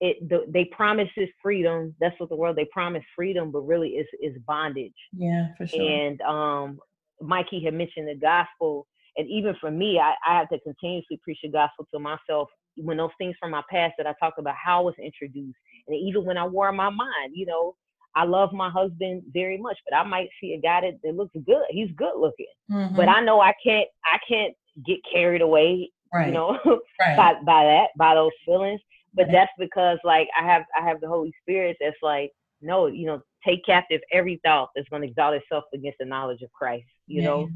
[0.00, 1.94] it the, they promise this freedom.
[2.00, 4.92] That's what the world they promise freedom, but really is is bondage.
[5.12, 5.48] Yeah.
[5.56, 5.80] For sure.
[5.82, 6.78] And um,
[7.20, 8.86] Mikey had mentioned the gospel,
[9.18, 12.96] and even for me, I, I have to continuously preach the gospel to myself when
[12.96, 16.24] those things from my past that I talked about how I was introduced, and even
[16.24, 17.74] when I wore my mind, you know,
[18.14, 21.34] I love my husband very much, but I might see a guy that, that looks
[21.44, 21.64] good.
[21.70, 22.96] He's good looking, Mhm.
[22.96, 24.54] but I know I can't I can't
[24.86, 26.28] get carried away, right.
[26.28, 26.58] you know,
[27.00, 27.16] right.
[27.16, 28.80] by by that by those feelings.
[29.14, 29.32] But Right.
[29.32, 33.20] that's because like I have I have the Holy Spirit that's like no, you know,
[33.46, 37.22] take captive every thought that's going to exalt itself against the knowledge of Christ, you
[37.22, 37.28] Yeah.
[37.28, 37.48] know?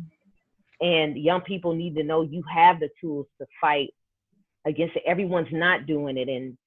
[0.83, 3.95] And young people need to know you have the tools to fight
[4.67, 5.05] against it.
[5.07, 6.29] Everyone's not doing it.
[6.29, 6.59] And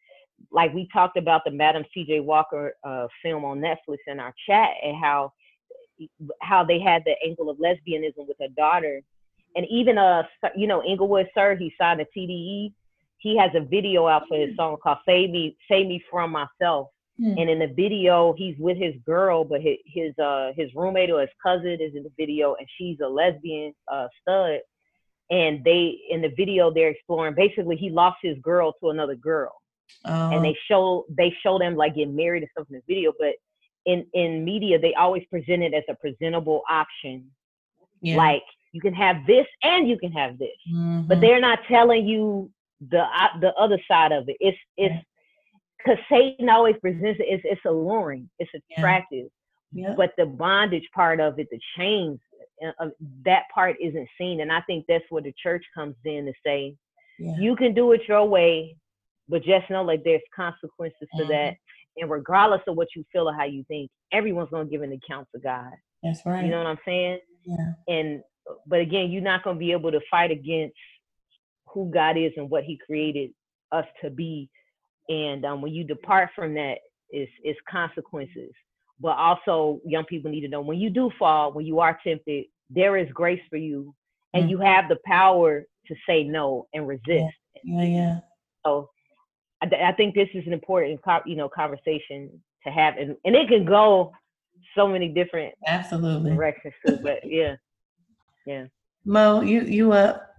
[0.52, 2.22] like we talked about the Madam C.J.
[2.22, 5.34] Walker uh, film on Netflix in our chat and how
[6.42, 9.02] how they had the angle of lesbianism with her daughter.
[9.56, 10.24] And even uh
[10.56, 12.74] you know, Inglewood Sir, he signed a TDE.
[13.18, 16.90] He has a video out for his song called Save Me, Save Me From Myself.
[17.18, 17.38] Hmm.
[17.38, 21.22] And in the video, he's with his girl, but his his uh his roommate or
[21.22, 24.60] his cousin is in the video, and she's a lesbian uh stud.
[25.32, 27.34] And they in the video they're exploring.
[27.36, 29.54] Basically, he lost his girl to another girl,
[30.06, 33.14] Oh, and they show they show them like getting married and stuff in the video.
[33.18, 33.36] But
[33.86, 37.32] in in media, they always present it as a presentable option.
[38.02, 38.18] yeah.
[38.18, 41.22] Like you can have this and you can have this but Mhm.
[41.22, 42.52] they're not telling you
[42.90, 44.36] the uh, the other side of it.
[44.42, 44.94] It's it's
[45.86, 47.26] because Satan always presents it.
[47.28, 48.30] It's it's alluring.
[48.40, 49.28] It's attractive.
[49.72, 49.94] yeah.
[49.96, 52.20] But the bondage part of it, the chains,
[52.80, 52.88] uh,
[53.26, 54.42] that part isn't seen.
[54.42, 56.76] And I think that's where the church comes in to say
[57.20, 57.36] yeah.
[57.38, 58.76] you can do it your way,
[59.30, 61.56] but just know like there's consequences to that.
[61.98, 65.28] And regardless of what you feel or how you think, everyone's gonna give an account
[65.34, 65.72] to God.
[66.04, 66.44] That's right.
[66.44, 67.20] You know what I'm saying?
[67.46, 67.74] yeah.
[67.88, 68.22] and
[68.68, 70.76] but again you're not going to be able to fight against
[71.68, 73.32] who god is and what he created
[73.72, 74.50] us to be
[75.10, 76.76] and um, when you depart from that
[77.10, 78.52] it's, it's consequences
[79.00, 82.46] but also young people need to know when you do fall when you are tempted
[82.70, 83.94] there is grace for you
[84.34, 84.50] and Mm.
[84.50, 87.84] you have the power to say no and resist Yeah.
[87.84, 88.20] Yeah.
[88.66, 88.90] so
[89.62, 92.30] I, I think this is an important you know conversation
[92.66, 94.12] to have and, and it can go
[94.76, 96.32] so many different Absolutely.
[96.36, 97.56] directions too but yeah
[98.46, 98.66] yeah
[99.08, 100.35] Mo, you you up?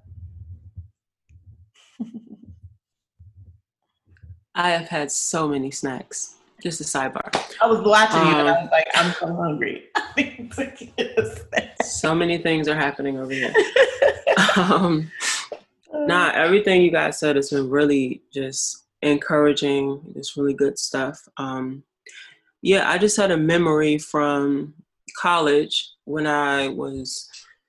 [4.56, 6.36] I have had so many snacks.
[6.62, 7.28] Just a sidebar.
[7.60, 9.84] I was watching you and I Um, was like, I'm so hungry.
[9.94, 10.64] I need to
[10.96, 11.82] get a snack.
[11.82, 13.52] So many things are happening over here.
[14.58, 15.10] Um,
[15.92, 20.00] nah, everything you guys said has been really just encouraging.
[20.14, 21.20] It's really good stuff.
[21.38, 21.82] Um,
[22.62, 24.74] yeah, I just had a memory from
[25.18, 27.28] college when I was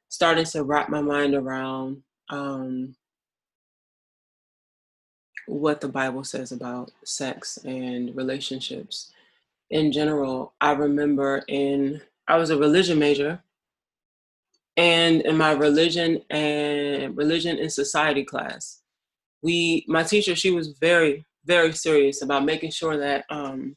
[0.10, 2.96] starting to wrap my mind around um,
[5.48, 9.12] what the Bible says about sex and relationships
[9.70, 10.54] in general.
[10.62, 13.42] I remember in I was a religion major,
[14.76, 18.82] and in my religion and religion and society class,
[19.42, 23.76] we my teacher she was very very serious about making sure that um,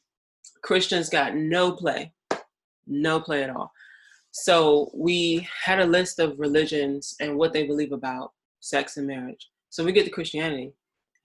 [0.63, 2.13] Christians got no play,
[2.87, 3.73] no play at all.
[4.33, 9.49] So we had a list of religions and what they believe about sex and marriage.
[9.71, 10.73] So we get to Christianity.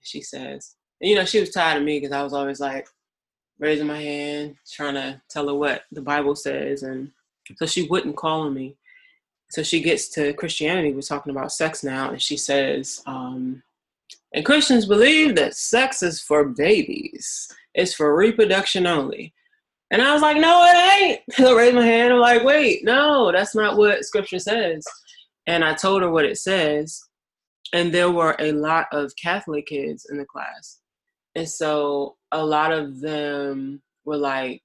[0.06, 2.88] She says, and, you know, she was tired of me because I was always like
[3.58, 7.10] raising my hand, trying to tell her what the Bible says, and
[7.56, 8.76] so she wouldn't call on me.
[9.50, 10.92] So she gets to Christianity.
[10.92, 13.62] We're talking about sex now, and she says, um,
[14.32, 17.50] and Christians believe that sex is for babies.
[17.74, 19.32] It's for reproduction only.
[19.90, 21.20] And I was like, no, it ain't.
[21.34, 22.12] So I raised my hand.
[22.12, 24.84] I'm like, wait, no, that's not what scripture says.
[25.46, 27.00] And I told her what it says.
[27.72, 30.78] And there were a lot of Catholic kids in the class.
[31.34, 34.62] And so a lot of them were like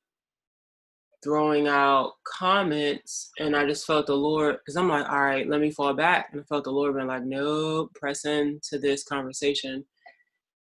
[1.23, 3.31] throwing out comments.
[3.39, 6.29] And I just felt the Lord, because I'm like, all right, let me fall back.
[6.31, 9.85] And I felt the Lord being like, no, press into this conversation.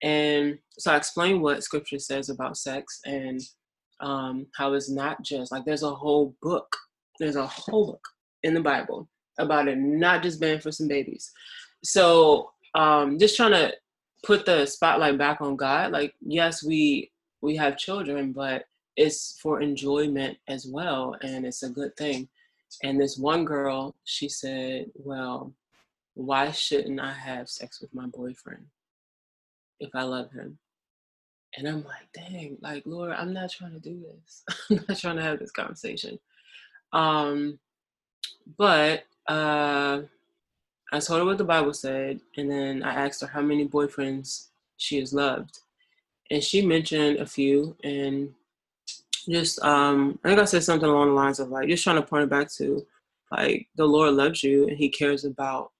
[0.01, 3.41] And so I explained what scripture says about sex and
[3.99, 6.73] um, how it's not just like there's a whole book,
[7.19, 8.07] there's a whole book
[8.43, 11.31] in the Bible about it not just being for some babies.
[11.83, 13.73] So um, just trying to
[14.23, 15.91] put the spotlight back on God.
[15.91, 17.11] Like, yes, we
[17.41, 18.65] we have children, but
[18.97, 22.27] it's for enjoyment as well, and it's a good thing.
[22.83, 25.53] And this one girl, she said, "Well,
[26.15, 28.65] why shouldn't I have sex with my boyfriend
[29.79, 30.59] if I love him?"
[31.57, 34.43] And I'm like, dang, like, Lord, I'm not trying to do this.
[34.69, 36.19] I'm not trying to have this conversation.
[36.93, 37.59] Um,
[38.57, 40.01] but uh,
[40.91, 44.47] I told her what the Bible said, and then I asked her how many boyfriends
[44.77, 45.59] she has loved.
[46.31, 48.33] And she mentioned a few, and
[49.27, 52.01] just, um, I think I said something along the lines of like, just trying to
[52.01, 52.85] point it back to
[53.31, 55.71] like, the Lord loves you, and He cares about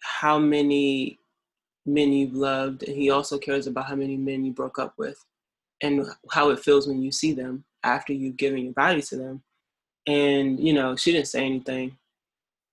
[0.00, 1.20] how many
[1.86, 5.24] men you've loved, and He also cares about how many men you broke up with
[5.80, 9.42] and how it feels when you see them after you've given your body to them.
[10.08, 11.96] And, you know, she didn't say anything.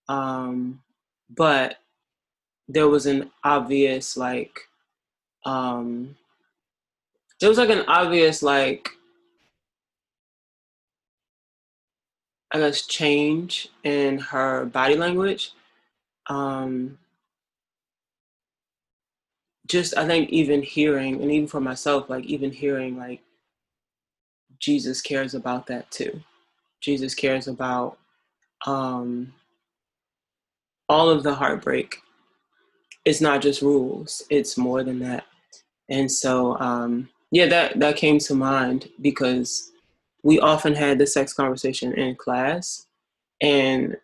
[0.08, 0.82] Um,
[1.30, 1.78] but
[2.68, 4.60] there was an obvious, like,
[5.46, 6.16] um,
[7.40, 8.90] there was like an obvious, like,
[12.52, 15.52] I guess, change in her body language.
[16.28, 16.98] Um,
[19.68, 23.22] just I think even hearing, and even for myself, like even hearing, like
[24.60, 26.22] Jesus cares about that too.
[26.82, 27.98] Jesus cares about
[28.66, 29.34] um,
[30.90, 32.02] all of the heartbreak.
[33.06, 35.26] It's not just rules; it's more than that.
[35.90, 39.72] And so, um, yeah, that that came to mind because
[40.24, 42.88] we often had the sex conversation in class,
[43.42, 43.98] and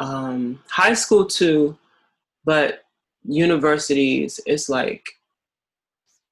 [0.00, 1.78] um, high school too,
[2.44, 2.84] but
[3.24, 5.04] universities, it's like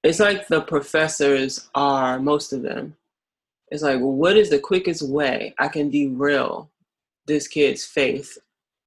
[0.03, 2.97] it's like the professors are most of them.
[3.71, 6.71] It's like, what is the quickest way I can derail
[7.27, 8.37] this kid's faith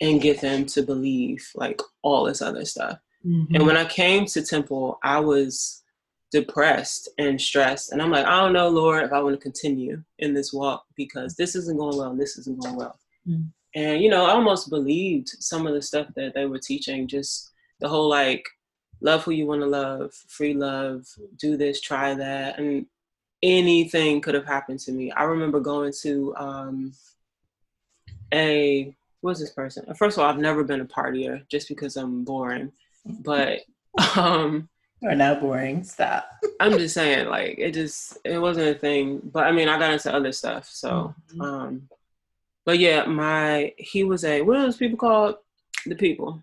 [0.02, 3.00] and get them to believe like all this other stuff?
[3.26, 3.56] Mm-hmm.
[3.56, 5.84] And when I came to Temple, I was
[6.32, 7.92] depressed and stressed.
[7.92, 10.84] And I'm like, I don't know, Lord, if I want to continue in this walk
[10.96, 13.00] because this isn't going well and this isn't going well.
[13.28, 13.44] Mm-hmm.
[13.76, 17.52] And, you know, I almost believed some of the stuff that they were teaching, just
[17.80, 18.46] the whole like,
[19.02, 21.06] love who you want to love, free love,
[21.38, 22.58] do this, try that.
[22.58, 22.86] And
[23.44, 25.12] anything could have happened to me.
[25.12, 26.94] I remember going to um,
[28.34, 29.86] a, what's this person?
[29.96, 32.72] First of all, I've never been a partier just because I'm boring.
[33.24, 33.60] But,
[34.16, 34.68] um,
[35.04, 35.84] are now boring.
[35.84, 36.28] Stop.
[36.60, 39.22] I'm just saying, like, it just it wasn't a thing.
[39.24, 40.68] But I mean, I got into other stuff.
[40.68, 41.42] So, mm-hmm.
[41.42, 41.90] um,
[42.66, 45.36] but yeah, my he was a what are those people called?
[45.86, 46.42] The people.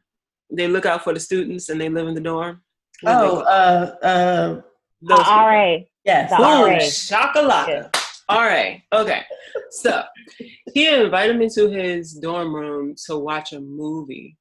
[0.50, 2.62] They look out for the students and they live in the dorm.
[3.04, 4.60] oh, uh, uh,
[5.00, 5.78] those uh, RA.
[6.04, 6.30] Yes.
[6.30, 7.92] Boom, shakalaka.
[8.28, 8.82] All right.
[8.92, 9.22] Okay.
[9.70, 10.02] So
[10.74, 14.36] he invited me to his dorm room to watch a movie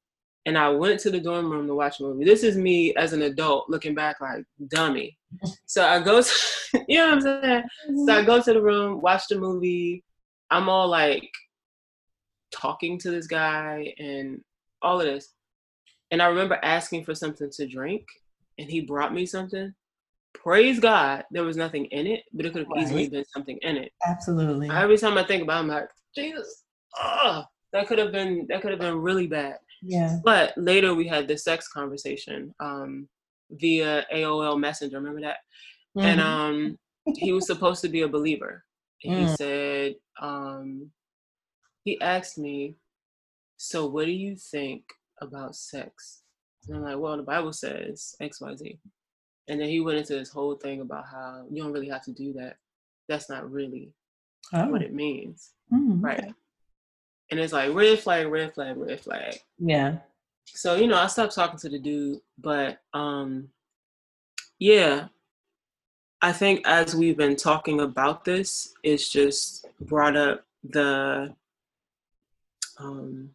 [0.46, 2.26] and I went to the dorm room to watch a movie.
[2.26, 5.18] This is me as an adult looking back like dummy.
[5.66, 6.30] So I go to,
[6.88, 7.64] you know what I'm saying?
[7.88, 8.26] So I mm-hmm.
[8.26, 10.04] go to the room, watch the movie.
[10.50, 11.30] I'm all like
[12.52, 14.42] talking to this guy and
[14.82, 15.34] all of this.
[16.10, 18.04] And I remember asking for something to drink,
[18.58, 19.74] and he brought me something.
[20.34, 22.84] Praise God, there was nothing in it, but it could have right.
[22.84, 23.92] easily been something in it.
[24.06, 24.70] Absolutely.
[24.70, 26.64] Every time I think about it, I'm like, Jesus,
[27.00, 29.58] oh, that could have been that could have been really bad.
[29.82, 30.20] Yeah.
[30.24, 33.08] But later we had the sex conversation um,
[33.52, 34.98] via AOL Messenger.
[34.98, 35.38] Remember that?
[35.98, 36.08] Mm-hmm.
[36.08, 36.80] And um,
[37.16, 38.64] he was supposed to be a believer.
[39.06, 39.20] Mm.
[39.20, 40.92] He said, um,
[41.84, 42.76] he asked me,
[43.58, 44.84] so what do you think
[45.22, 46.22] about sex?
[46.68, 48.80] And I'm like, well, the Bible says X, Y, Z.
[49.48, 52.12] And then he went into this whole thing about how you don't really have to
[52.12, 52.58] do that.
[53.08, 53.94] That's not really
[54.54, 54.70] oh.
[54.70, 55.52] what it means.
[55.72, 56.34] Mm, right.
[57.30, 59.36] And it's like red flag, red flag, red flag.
[59.58, 59.98] Yeah.
[60.46, 63.50] So you know, I stopped talking to the dude, but um,
[64.60, 65.08] yeah,
[66.22, 71.34] I think as we've been talking about this, it's just brought up the
[72.78, 73.32] um,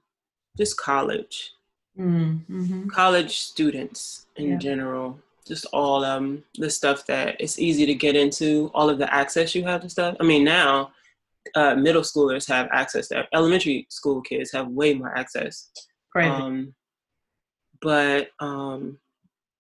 [0.57, 1.53] just college,
[1.99, 2.89] mm-hmm.
[2.89, 4.57] college students in yeah.
[4.59, 9.13] general, just all um the stuff that it's easy to get into, all of the
[9.15, 10.17] access you have to stuff.
[10.21, 10.93] I mean, now
[11.55, 15.71] uh, middle schoolers have access to elementary school kids have way more access
[16.17, 16.31] Crazy.
[16.31, 16.75] Um,
[17.83, 18.99] but um,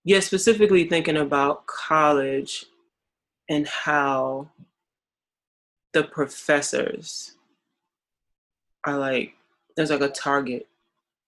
[0.05, 2.64] yeah specifically thinking about college
[3.51, 4.49] and how
[5.92, 7.33] the professors
[8.85, 9.35] are like
[9.77, 10.66] there's like a target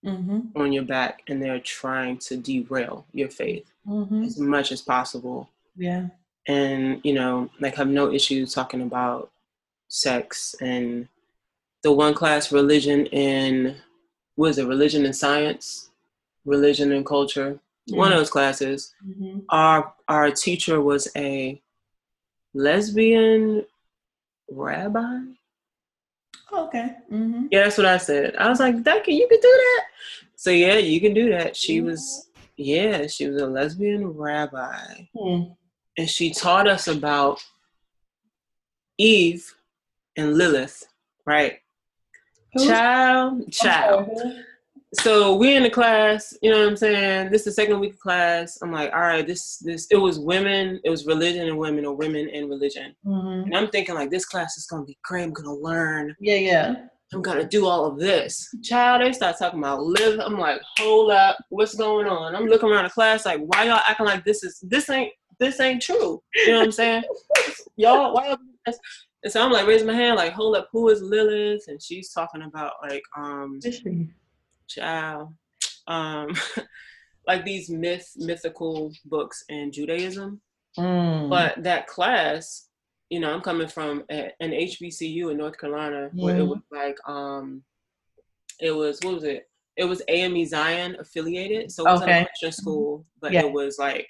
[0.09, 0.61] mm-hmm.
[0.61, 4.25] on your back and they're trying to derail your faith mm-hmm.
[4.25, 5.49] as much as possible.
[5.77, 6.09] Yeah.
[6.47, 9.31] And you know like have no issues talking about
[9.88, 11.09] sex and
[11.83, 13.77] the one class religion and
[14.37, 15.90] was it religion and science?
[16.44, 17.59] Religion and culture?
[17.90, 18.94] One of those classes.
[19.07, 19.40] Mm-hmm.
[19.49, 21.61] our our teacher was a
[22.55, 23.64] lesbian
[24.51, 25.18] rabbi
[26.53, 27.47] okay mm-hmm.
[27.51, 29.85] yeah that's what i said i was like Ducky, you can do that
[30.37, 35.57] so yeah you can do that she was yeah she was a lesbian rabbi mm.
[35.97, 37.45] and she taught us about
[38.99, 39.55] eve
[40.19, 40.85] and Lilith,
[41.25, 41.61] right?
[42.55, 42.67] Who?
[42.67, 44.11] Child, child.
[44.94, 47.31] So we in the class, you know what I'm saying?
[47.31, 48.59] This is the second week of class.
[48.62, 51.94] I'm like, all right, this this it was women, it was religion and women or
[51.94, 52.94] women and religion.
[53.05, 53.46] Mm-hmm.
[53.48, 55.24] And I'm thinking like this class is gonna be great.
[55.24, 56.16] I'm gonna learn.
[56.20, 56.74] Yeah, yeah.
[57.12, 58.48] I'm gonna do all of this.
[58.62, 60.20] Child, they start talking about live.
[60.20, 62.35] I'm like, hold up, what's going on?
[62.35, 65.61] I'm looking around the class like, why y'all acting like this is this ain't this
[65.61, 66.22] ain't true?
[66.35, 67.03] You know what I'm saying?
[67.77, 68.38] y'all, why y'all
[69.24, 71.64] and so I'm like raising my hand, like, hold up, who is Lilith?
[71.68, 73.59] And she's talking about like um
[74.68, 75.35] child.
[75.87, 76.28] Um
[77.26, 80.40] like these myth mythical books in Judaism.
[80.78, 81.28] Mm.
[81.31, 82.68] But that class,
[83.11, 86.48] you know, I'm coming from a, an HBCU in North Carolina where it Mhm.
[86.48, 87.62] was like, um,
[88.61, 89.48] it was what was it?
[89.76, 92.20] It was AME Zion affiliated, so it wasn't Okay.
[92.22, 93.42] a Christian school, but Yeah.
[93.46, 94.09] it was like,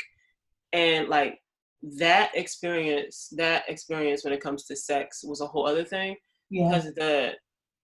[0.73, 1.41] and like
[1.83, 6.17] that experience, that experience when it comes to sex was a whole other thing
[6.51, 6.69] Yeah.
[6.69, 7.35] because the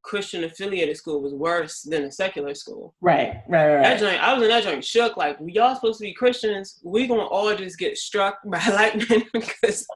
[0.04, 2.94] Christian affiliated school was worse than a secular school.
[3.00, 3.40] Right.
[3.48, 3.74] Right.
[3.74, 3.82] right.
[3.82, 5.16] That joint, I was in that joint shook.
[5.16, 6.78] Like, y'all supposed to be Christians.
[6.84, 9.86] We gonna all just get struck by lightning because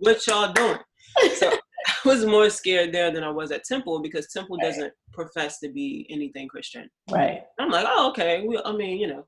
[0.00, 0.78] what y'all doing?
[1.36, 1.50] So
[1.86, 4.66] I was more scared there than I was at Temple because Temple Right.
[4.68, 6.88] doesn't profess to be anything Christian.
[7.10, 7.42] Right.
[7.58, 8.46] I'm like, oh, okay.
[8.46, 9.24] We, I mean, you know,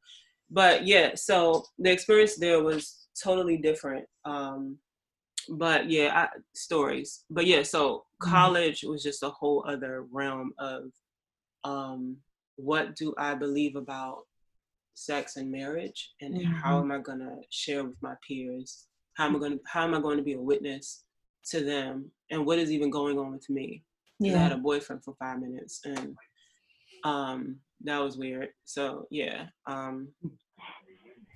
[0.50, 1.12] but yeah.
[1.14, 4.04] So the experience there was totally different.
[4.26, 4.76] Um,
[5.48, 7.24] but yeah, I, stories.
[7.30, 8.30] But yeah, so Mhm.
[8.30, 10.90] college was just a whole other realm of
[11.64, 12.16] um,
[12.56, 14.26] what do I believe about
[14.94, 16.80] sex and marriage, and how Mhm.
[16.82, 18.86] am I gonna share with my peers?
[19.14, 21.04] How am I gonna How am I going to be a witness
[21.50, 22.10] to them?
[22.30, 23.84] And what is even going on with me?
[24.20, 26.16] 'Cause I had a boyfriend for five minutes, and
[27.04, 28.52] um, that was weird.
[28.64, 30.14] So yeah, um,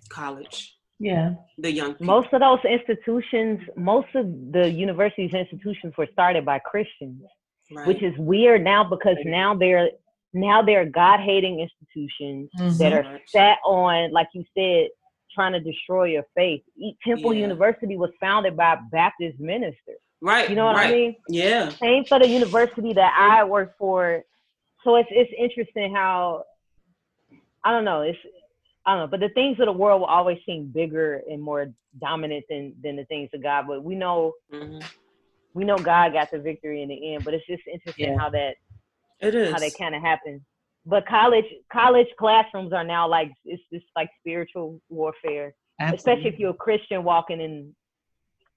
[0.09, 1.35] college, Yeah.
[1.59, 2.07] the young people.
[2.07, 7.23] Most of those institutions, most of the universities institutions were started by Christians,
[7.71, 7.87] right?
[7.87, 9.91] which is weird now because now they're
[10.33, 13.05] now they're God hating institutions that Mhm.
[13.05, 13.23] are Right.
[13.31, 14.89] set on, like you said,
[15.35, 16.63] trying to destroy your faith.
[16.77, 17.41] E- Temple Yeah.
[17.43, 19.99] University was founded by Baptist ministers.
[20.23, 20.49] right.
[20.49, 20.91] You know what right.
[20.91, 21.17] I mean?
[21.29, 21.69] Yeah.
[21.71, 24.25] Same for the university that I work for.
[24.85, 26.45] So it's it's interesting how
[27.65, 28.19] I don't know, it's
[28.87, 31.73] I don't know, but the things of the world will always seem bigger and more
[32.01, 33.67] dominant than than the things of God.
[33.67, 34.79] But we know hmm
[35.55, 37.25] we know God got the victory in the end.
[37.25, 38.19] But it's just interesting Yeah.
[38.19, 38.57] how that
[39.21, 39.53] It is.
[39.53, 40.43] how that kind of happens.
[40.85, 46.51] But college college classrooms are now like it's just like spiritual warfare, especially if you're
[46.51, 47.75] a Christian walking in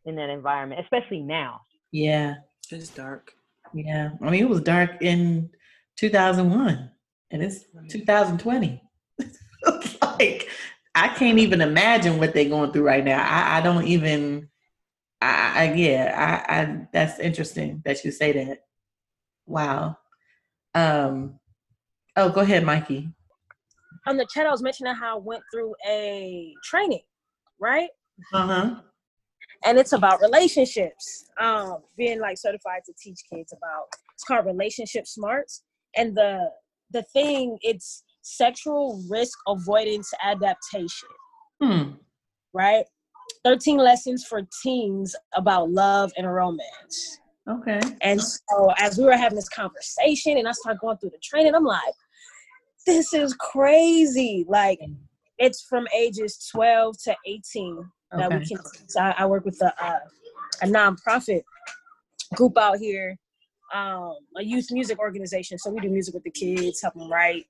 [0.06, 1.62] in that environment, especially now.
[1.92, 2.36] Yeah.
[2.72, 3.34] It's dark.
[3.74, 4.12] Yeah.
[4.22, 5.50] I mean, it was dark in
[5.98, 6.92] 2001
[7.32, 8.84] and it's 2020.
[10.20, 10.50] Like,
[10.96, 13.22] I can't even imagine what they're going through right now.
[13.24, 14.50] I, I don't even,
[15.22, 18.60] I, I yeah, I, I, that's interesting that you say that.
[19.46, 19.98] Wow.
[20.76, 21.40] Um,
[22.16, 23.10] oh, go ahead, Mikey.
[24.08, 27.04] On the chat, I was mentioning how I went through a training,
[27.60, 27.90] right?
[28.34, 28.76] Uh huh.
[29.66, 35.08] and it's about relationships um being like certified to teach kids about it's called relationship
[35.08, 35.64] smarts
[35.96, 36.50] and the
[36.92, 38.04] the thing it's
[38.36, 41.10] sexual risk avoidance adaptation
[41.62, 41.92] Hmm.
[42.54, 42.86] right
[43.44, 47.80] 13 lessons for teens about love and romance Okay.
[48.02, 51.56] and so as we were having this conversation and i started going through the training
[51.56, 51.94] i'm like
[52.86, 54.80] this is crazy like
[55.38, 58.58] it's from ages 12 to 18 that we can.
[58.88, 60.00] So I, I work with a, uh,
[60.62, 61.42] a nonprofit
[62.36, 63.16] group out here,
[63.74, 65.58] um, a youth music organization.
[65.58, 67.46] So we do music with the kids, help them write,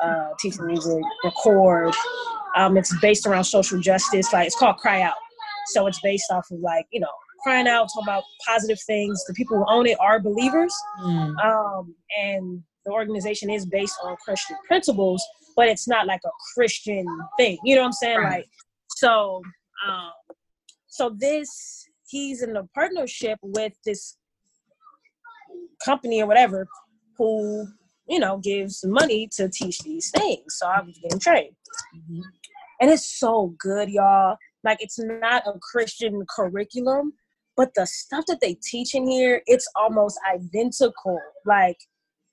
[0.00, 1.94] uh, teach music, record.
[2.56, 4.32] Um, it's based around social justice.
[4.32, 5.14] Like it's called Cry Out.
[5.68, 7.08] So it's based off of like you know
[7.42, 9.22] crying out, talking about positive things.
[9.26, 11.36] The people who own it are believers, Hmm.
[11.38, 15.24] um, and the organization is based on Christian principles,
[15.56, 17.06] but it's not like a Christian
[17.38, 17.58] thing.
[17.64, 18.18] You know what I'm saying?
[18.18, 18.32] Right.
[18.38, 18.48] Like
[18.88, 19.40] so.
[19.86, 20.10] Um,
[20.88, 24.18] so this he's in a partnership with this
[25.84, 26.66] company or whatever
[27.16, 27.66] who
[28.08, 30.56] you know gives money to teach these things.
[30.58, 31.56] So I was getting trained,
[31.94, 32.22] Mhm.
[32.80, 34.36] and it's so good, y'all.
[34.64, 37.14] Like it's not a Christian curriculum,
[37.56, 41.18] but the stuff that they teach in here, it's almost identical.
[41.44, 41.78] Like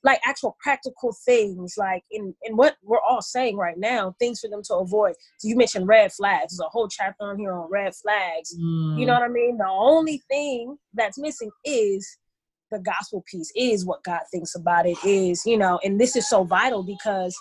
[0.03, 4.49] like actual practical things like in in what we're all saying right now things for
[4.49, 7.69] them to avoid so you mentioned red flags there's a whole chapter on here on
[7.69, 8.55] red flags
[8.97, 12.17] you know what i mean the only thing that's missing is
[12.71, 16.27] the gospel piece is what god thinks about it is you know and this is
[16.29, 17.38] so vital because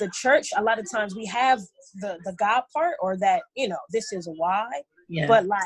[0.00, 1.60] the church a lot of times we have
[1.96, 4.68] the the god part or that you know this is why
[5.08, 5.26] yeah.
[5.26, 5.62] but like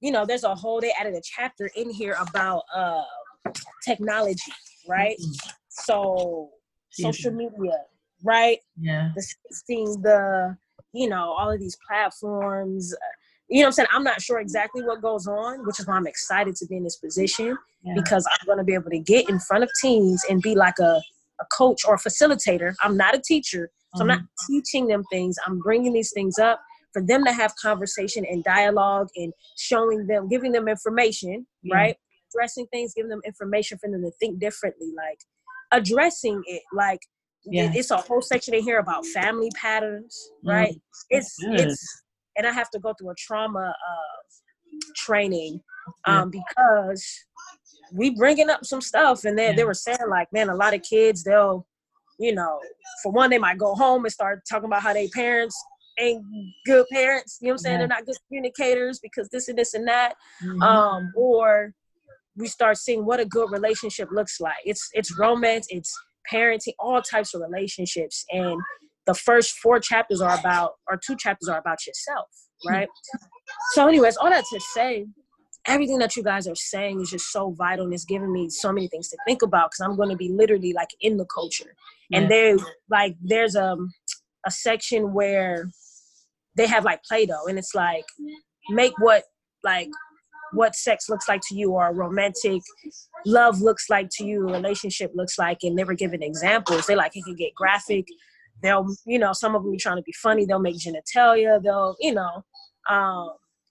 [0.00, 3.02] you know there's a whole they added a chapter in here about uh
[3.84, 4.52] technology
[4.88, 5.52] right Mhm.
[5.68, 6.50] so
[6.90, 7.78] social media
[8.24, 9.10] right yeah.
[9.14, 10.56] the sexting the
[10.92, 12.94] you know all of these platforms
[13.48, 15.94] you know what i'm saying i'm not sure exactly what goes on which is why
[15.94, 17.94] i'm excited to be in this position Yeah.
[17.96, 20.78] because i'm going to be able to get in front of teens and be like
[20.80, 21.00] a,
[21.40, 24.54] a coach or a facilitator i'm not a teacher so i'm not Mm-hmm.
[24.54, 26.60] teaching them things i'm bringing these things up
[26.92, 31.74] for them to have conversation and dialogue and showing them giving them information Yeah.
[31.76, 31.96] right
[32.34, 35.18] addressing things giving them information for them to think differently like
[35.72, 37.00] addressing it like
[37.44, 37.70] Yeah.
[37.74, 40.80] it's a whole section in here about family patterns right
[41.10, 41.60] it's good.
[41.60, 42.02] it's
[42.36, 45.60] and i have to go through a trauma of training
[46.06, 47.04] um, because
[47.92, 49.56] we bringing up some stuff, and they Yeah.
[49.56, 51.66] they were saying like, man, a lot of kids they'll,
[52.18, 52.58] you know,
[53.02, 55.56] for one they might go home and start talking about how their parents
[55.98, 56.24] ain't
[56.64, 57.38] good parents.
[57.40, 57.72] You know what I'm saying?
[57.74, 57.78] Yeah.
[57.80, 60.14] They're not good communicators because this and this and that.
[60.42, 60.62] Mhm.
[60.62, 61.74] Um, or
[62.36, 64.56] we start seeing what a good relationship looks like.
[64.64, 65.92] It's it's romance, it's
[66.32, 68.24] parenting, all types of relationships.
[68.30, 68.58] And
[69.06, 72.28] the first four chapters are about, or two chapters are about yourself,
[72.62, 72.72] hmm.
[72.72, 72.88] right?
[73.72, 75.06] So, anyways, all that to say,
[75.66, 78.72] everything that you guys are saying is just so vital and it's giving me so
[78.72, 81.74] many things to think about because I'm going to be literally like in the culture.
[82.12, 82.56] And there,
[82.90, 83.76] like, there's a,
[84.44, 85.70] a section where
[86.56, 88.04] they have like Play-Doh and it's like,
[88.70, 89.24] make what,
[89.64, 89.88] like,
[90.52, 92.60] what sex looks like to you or romantic
[93.24, 96.86] love looks like to you, relationship looks like, and they were giving examples.
[96.86, 98.06] They like it can get graphic.
[98.62, 100.44] They'll, you know, some of them be trying to be funny.
[100.46, 101.62] They'll make genitalia.
[101.62, 102.44] They'll, you know,
[102.88, 103.30] um,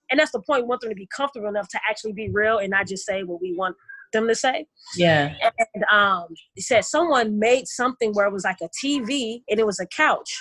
[0.10, 0.64] and that's the point.
[0.64, 3.24] We want them to be comfortable enough to actually be real and not just say
[3.24, 3.76] what we want
[4.12, 4.66] them to say.
[4.98, 5.34] yeah.
[5.74, 6.26] And um,
[6.58, 9.86] it said someone made something where it was like a TV and it was a
[9.88, 10.38] couch.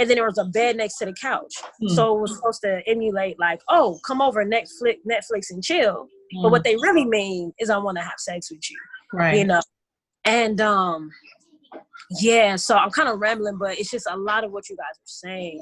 [0.00, 1.54] And then there was a bed next to the couch.
[1.80, 1.88] Hmm.
[1.94, 6.08] So it was supposed to emulate like, oh, come over Netflix, Netflix and chill.
[6.42, 6.50] But Mm.
[6.50, 8.76] what they really mean is I want to have sex with you
[9.14, 9.38] right.
[9.38, 9.62] you know
[10.26, 11.10] and um
[12.20, 14.84] yeah so i'm kind of rambling but it's just a lot of what you guys
[14.84, 15.60] are saying.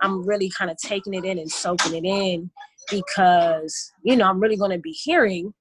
[0.00, 2.50] I'm really kind of taking it in and soaking it in
[2.90, 5.52] because you know i'm really going to be hearing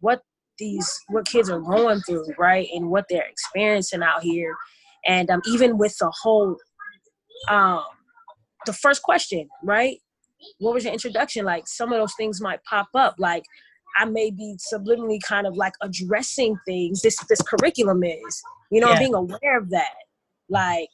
[0.00, 0.22] what
[0.58, 4.54] these what kids are going through right and what they're experiencing out here.
[5.06, 6.56] And um even with the whole
[7.48, 7.82] um
[8.66, 9.98] the first question right?
[10.58, 11.44] What was your introduction?
[11.44, 13.44] Like some of those things might pop up like
[13.96, 18.90] I may be subliminally kind of like addressing things this this curriculum is, you know,
[18.90, 18.98] Yeah.
[18.98, 19.94] being aware of that.
[20.48, 20.90] Like,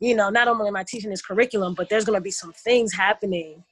[0.00, 2.92] you know, not only am I teaching this curriculum, but there's gonna be some things
[2.92, 3.64] happening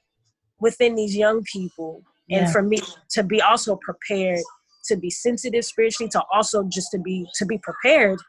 [0.59, 2.03] within these young people.
[2.31, 2.77] And for me
[3.11, 4.43] to be also prepared
[4.85, 8.19] to be sensitive spiritually, to also just to be to be prepared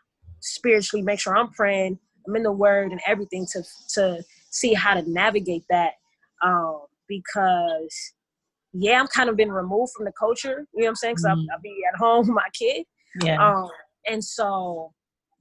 [0.40, 3.62] spiritually, make sure I'm praying, I'm in the word and everything to
[3.94, 5.94] to see how to navigate that.
[6.42, 8.12] Um, because
[8.72, 10.66] yeah, I'm kind of been removed from the culture.
[10.74, 11.14] You know what I'm saying?
[11.16, 11.30] Because Mhm.
[11.30, 12.84] I'll, I'll be at home with my kid.
[13.22, 13.36] yeah.
[13.44, 13.68] Um,
[14.08, 14.92] and so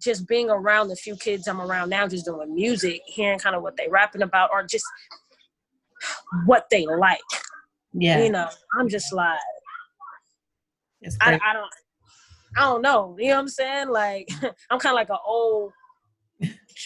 [0.02, 3.62] just being around the few kids I'm around now, just doing music, hearing kind of
[3.62, 4.86] what they rapping about, or just
[6.46, 7.20] what they like.
[7.94, 8.24] yeah.
[8.24, 9.40] You know, I'm just like,
[11.22, 11.40] I.
[11.44, 11.72] I don't,
[12.58, 13.16] I don't know.
[13.20, 13.90] You know what I'm saying?
[13.90, 14.28] Like,
[14.70, 15.72] I'm kind of like an old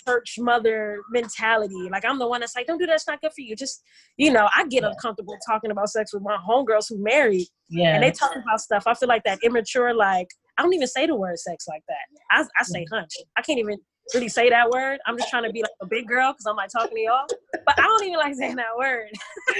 [0.05, 1.89] church mother mentality.
[1.91, 2.95] Like, I'm the one that's like, don't do that.
[2.95, 3.55] It's not good for you.
[3.55, 3.83] Just,
[4.17, 4.89] you know, I get Yeah.
[4.89, 7.47] uncomfortable talking about sex with my homegirls who married.
[7.69, 7.95] yeah.
[7.95, 8.83] and they talk about stuff.
[8.85, 10.27] I feel like that immature, like
[10.57, 12.05] I don't even say the word sex like that.
[12.31, 12.95] I, I say mm-hmm.
[12.95, 13.11] hunch.
[13.37, 13.77] I can't even
[14.13, 14.99] really say that word.
[15.05, 17.25] I'm just trying to be like a big girl because I'm like talking to y'all,
[17.65, 19.09] but I don't even like saying that word.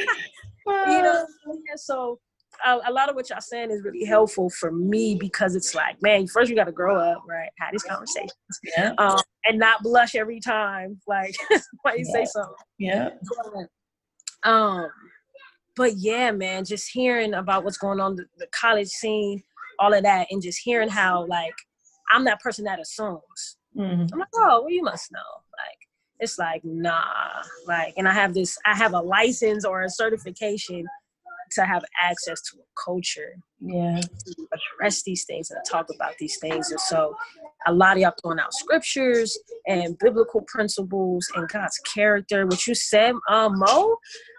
[0.67, 1.25] you know,
[1.75, 2.19] so
[2.65, 6.01] uh, a lot of what y'all saying is really helpful for me because it's like,
[6.01, 7.49] man, first you got to grow up, right?
[7.59, 8.33] Have these conversations,
[8.77, 8.93] yeah.
[8.97, 11.35] um, and not blush every time, like
[11.81, 12.25] why you say Yeah.
[12.25, 12.55] something.
[12.79, 13.09] Yeah.
[14.43, 14.89] But, um,
[15.75, 19.41] but yeah, man, just hearing about what's going on the, the college scene,
[19.79, 21.53] all of that, and just hearing how like
[22.11, 23.57] I'm that person that assumes.
[23.77, 24.09] Mhm.
[24.13, 25.19] I'm like, oh, well, you must know.
[25.19, 25.77] Like,
[26.19, 27.01] it's like, nah,
[27.65, 30.85] like, and I have this, I have a license or a certification
[31.55, 33.99] to have access to a culture Yeah.
[34.01, 36.71] to address these things and talk about these things.
[36.71, 37.15] And so
[37.65, 39.37] a lot of y'all throwing out scriptures
[39.67, 42.45] and biblical principles and God's character.
[42.45, 43.97] What you said, um, Mo,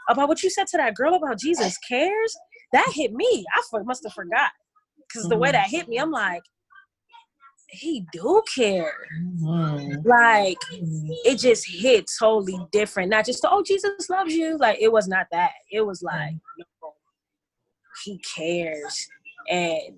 [0.08, 2.36] about what you said to that girl about Jesus cares,
[2.72, 3.44] that hit me.
[3.54, 4.50] I must have forgot.
[5.08, 5.52] Because the way Mhm.
[5.52, 6.42] that hit me, I'm like,
[7.68, 9.06] he do care.
[9.20, 10.04] Mhm.
[10.04, 11.16] Like, Mhm.
[11.24, 13.10] it just hit totally different.
[13.10, 14.56] Not just, oh, Jesus loves you.
[14.58, 15.52] Like, it was not that.
[15.70, 16.64] It was like, no,
[18.04, 19.08] he cares.
[19.48, 19.96] And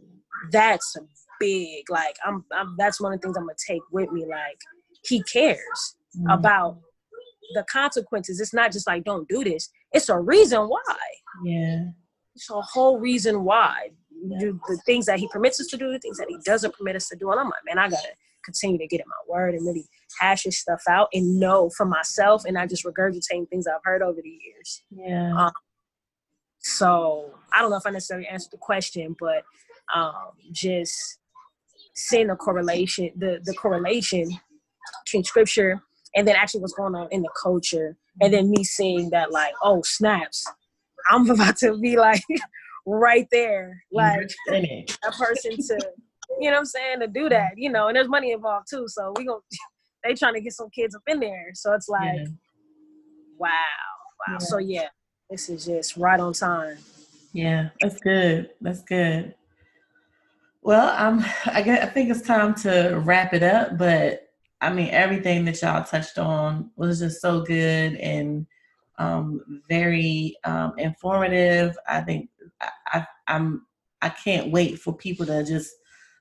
[0.50, 1.00] that's a
[1.40, 4.26] big, like, I'm, I'm, that's one of the things I'm going to take with me.
[4.26, 4.58] Like,
[5.04, 6.34] he cares Mhm.
[6.34, 6.78] about
[7.54, 8.40] the consequences.
[8.40, 9.68] It's not just like, don't do this.
[9.92, 10.96] It's a reason why.
[11.44, 11.84] Yeah.
[12.34, 13.90] It's a whole reason why.
[14.40, 16.96] Do the things that he permits us to do, the things that he doesn't permit
[16.96, 17.30] us to do.
[17.30, 18.08] And I'm like, man, I gotta
[18.44, 19.86] continue to get in my word and really
[20.18, 24.02] hash this stuff out and know for myself and not just regurgitating things I've heard
[24.02, 24.82] over the years.
[24.90, 25.32] Yeah.
[25.36, 25.52] Um,
[26.74, 29.44] So I don't know if I necessarily answered the question, but
[29.94, 31.18] um, just
[31.94, 34.28] seeing the correlation, the the correlation
[35.04, 35.80] between scripture
[36.14, 39.54] and then actually what's going on in the culture, and then me seeing that like,
[39.62, 40.44] oh snaps,
[41.10, 42.22] I'm about to be like
[42.86, 44.30] right there, like
[45.06, 45.78] a person to,
[46.40, 48.86] you know what I'm saying, to do that, you know, and there's money involved too.
[48.88, 49.40] So we going
[50.04, 51.50] they trying to get some kids up in there.
[51.54, 52.26] So it's like, Yeah.
[53.38, 54.32] wow, wow.
[54.32, 54.38] Yeah.
[54.38, 54.88] So yeah,
[55.30, 56.78] this is just right on time.
[57.32, 58.50] Yeah, that's good.
[58.60, 59.34] That's good.
[60.62, 63.78] Well, um, I guess, I think it's time to wrap it up.
[63.78, 64.28] But
[64.60, 68.46] I mean, everything that y'all touched on was just so good and
[68.98, 71.76] um, very um, informative.
[71.88, 73.66] I think I, I, I'm
[74.02, 75.74] I can't wait for people to just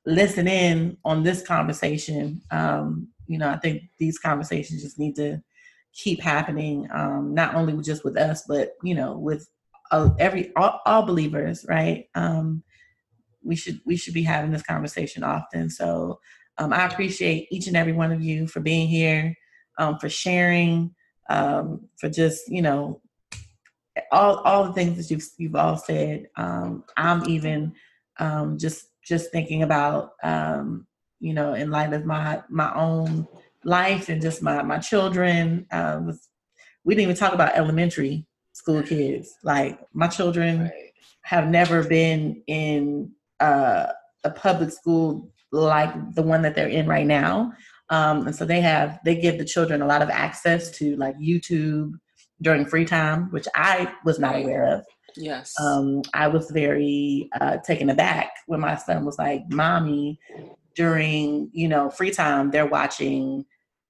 [0.05, 2.41] listen in on this conversation.
[2.51, 5.41] Um, you know, I think these conversations just need to
[5.95, 9.49] keep happening, um, not only just with us, but you know, with
[9.91, 12.07] uh, every all, all, believers, right?
[12.15, 12.63] Um,
[13.43, 15.69] we should we should be having this conversation often.
[15.69, 16.19] So
[16.57, 19.35] um, I appreciate each and every one of you for being here,
[19.77, 20.93] um, for sharing,
[21.29, 23.01] um, for just you know
[24.11, 26.27] all all the things that you've you've all said.
[26.35, 27.73] Um, I'm even
[28.19, 30.87] um, just just thinking about um,
[31.19, 33.27] you know in light of my my own
[33.65, 35.65] life and just my my children.
[35.71, 36.29] Uh, was,
[36.85, 39.35] we didn't even talk about elementary school kids.
[39.43, 40.91] Like my children right.
[41.23, 43.87] have never been in uh,
[44.23, 47.53] a public school like the one that they're in right now.
[47.89, 51.17] Um, and so they have they give the children a lot of access to like
[51.17, 51.93] YouTube
[52.41, 54.85] during free time, which I was not aware of.
[55.15, 55.53] Yes.
[55.59, 60.19] Um, I was very uh, taken aback when my son was like, "Mommy,"
[60.75, 63.45] during you know free time, they're watching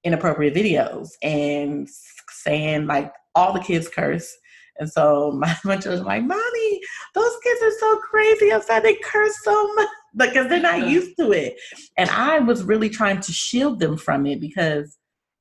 [0.06, 1.88] inappropriate videos and
[2.30, 4.32] saying like all the kids curse.
[4.78, 6.80] And so my, my children like, Mommy,
[7.14, 8.84] those kids are so crazy outside.
[8.84, 11.56] They curse so much because they're not used to it.
[11.98, 14.96] And I was really trying to shield them from it because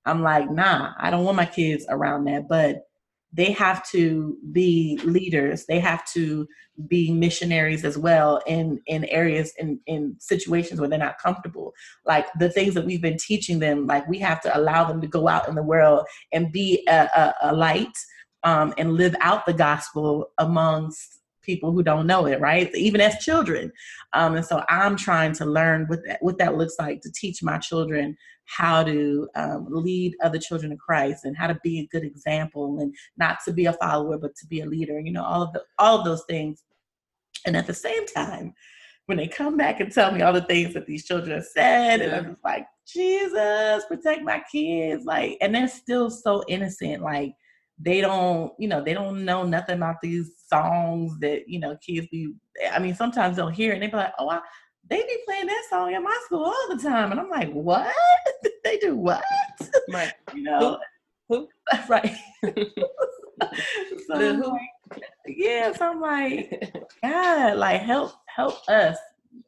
[0.06, 2.48] I'm like, nah, I don't want my kids around that.
[2.48, 2.84] But
[3.36, 5.66] they have to be leaders.
[5.66, 6.48] They have to
[6.88, 11.74] be missionaries as well in in areas in in situations where they're not comfortable.
[12.06, 15.08] Like the things that we've been teaching them, like we have to allow them to
[15.08, 17.98] go out in the world and be a, a, a light
[18.44, 22.74] um, and live out the gospel amongst people who don't know it, right?
[22.76, 23.72] Even as children.
[24.14, 27.44] Um, and so I'm trying to learn what that, what that looks like to teach
[27.44, 31.88] my children how to um, lead other children to Christ and how to be a
[31.88, 35.24] good example and not to be a follower, but to be a leader, you know,
[35.24, 36.64] all of the, all of those things.
[37.46, 38.54] And at the same time,
[39.08, 42.02] when they come back and tell me all the things that these children have said,
[42.02, 45.06] and I'm just like, Jesus, protect my kids.
[45.06, 47.04] Like, and they're still so innocent.
[47.04, 47.36] Like,
[47.78, 52.08] they don't, you know, they don't know nothing about these songs that, you know, kids
[52.12, 52.34] be,
[52.72, 54.40] I mean, sometimes they'll hear it and they be like, oh, I,
[54.90, 57.12] they be playing that song in my school all the time.
[57.12, 57.94] And I'm like, what?
[58.64, 59.24] they do what?
[59.92, 60.14] Right.
[60.36, 60.80] you know,
[61.28, 61.36] who?
[61.36, 61.50] who?
[61.90, 62.16] right.
[64.08, 66.74] so like, yeah, so I'm like,
[67.04, 68.98] God, like help, help us,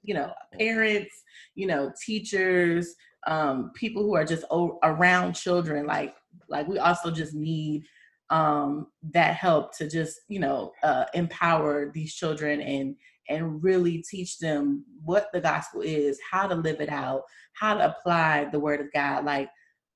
[0.03, 1.23] you know, parents,
[1.55, 2.95] you know, teachers,
[3.27, 5.85] um, people who are just o- around children.
[5.85, 6.15] Like,
[6.49, 7.83] like we also just need
[8.29, 12.95] um, that help to just you know uh, empower these children and
[13.29, 17.23] and really teach them what the gospel is, how to live it out,
[17.53, 19.25] how to apply the word of God.
[19.25, 19.49] Like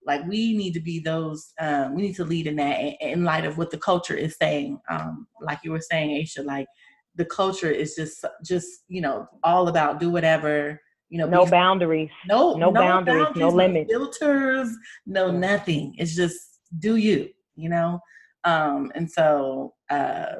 [0.06, 3.46] like we need to be those um, we need to lead in that in, light
[3.46, 4.80] of what the culture is saying.
[4.90, 6.68] Um, like you were saying, Aisha, like
[7.16, 12.10] the culture is just just you know all about do whatever you know no boundaries.
[12.28, 13.92] No no, no boundaries, boundaries, no limits.
[13.92, 14.76] no filters
[15.06, 15.94] no nothing.
[15.98, 16.38] It's just
[16.80, 18.00] do you you know
[18.44, 20.36] um, and so uh,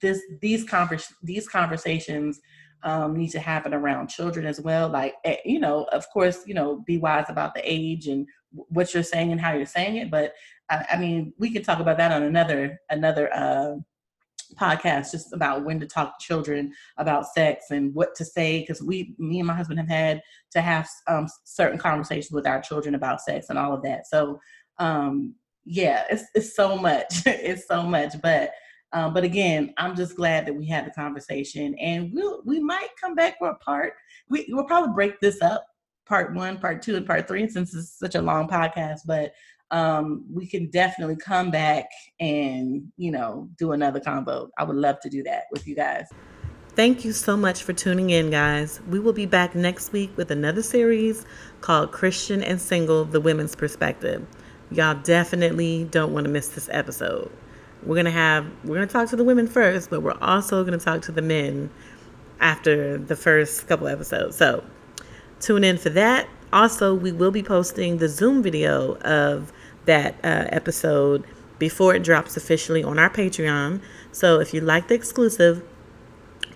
[0.00, 2.40] this these convers these conversations
[2.82, 4.88] um, need to happen around children as well.
[4.88, 8.94] Like eh, you know, of course, you know, be wise about the age and what
[8.94, 10.10] you're saying and how you're saying it.
[10.10, 10.34] But
[10.70, 13.76] I, I mean, we could talk about that on another another uh,
[14.54, 18.60] podcast, just about when to talk to children about sex and what to say.
[18.60, 20.22] Because we, me and my husband, have had
[20.52, 24.06] to have um, certain conversations with our children about sex and all of that.
[24.06, 24.40] So
[24.78, 25.34] um,
[25.64, 27.22] yeah, it's it's so much.
[27.26, 28.14] it's so much.
[28.22, 28.52] But
[28.92, 32.88] um, but again, I'm just glad that we had the conversation, and we'll we might
[33.00, 33.94] come back for a part.
[34.28, 35.66] We we'll probably break this up,
[36.06, 39.00] part one, part two, and part three, since it's such a long podcast.
[39.06, 39.32] But
[39.70, 41.86] um, we can definitely come back
[42.20, 44.50] and you know do another combo.
[44.58, 46.06] I would love to do that with you guys.
[46.74, 48.80] Thank you so much for tuning in, guys.
[48.88, 51.26] We will be back next week with another series
[51.60, 54.26] called Christian and Single: The Women's Perspective.
[54.70, 57.30] Y'all definitely don't want to miss this episode.
[57.82, 60.64] We're going to have, we're going to talk to the women first, but we're also
[60.64, 61.70] going to talk to the men
[62.40, 64.36] after the first couple episodes.
[64.36, 64.64] So
[65.40, 66.28] tune in for that.
[66.52, 69.52] Also, we will be posting the Zoom video of
[69.84, 71.24] that uh, episode
[71.58, 73.80] before it drops officially on our Patreon.
[74.12, 75.62] So if you like the exclusive,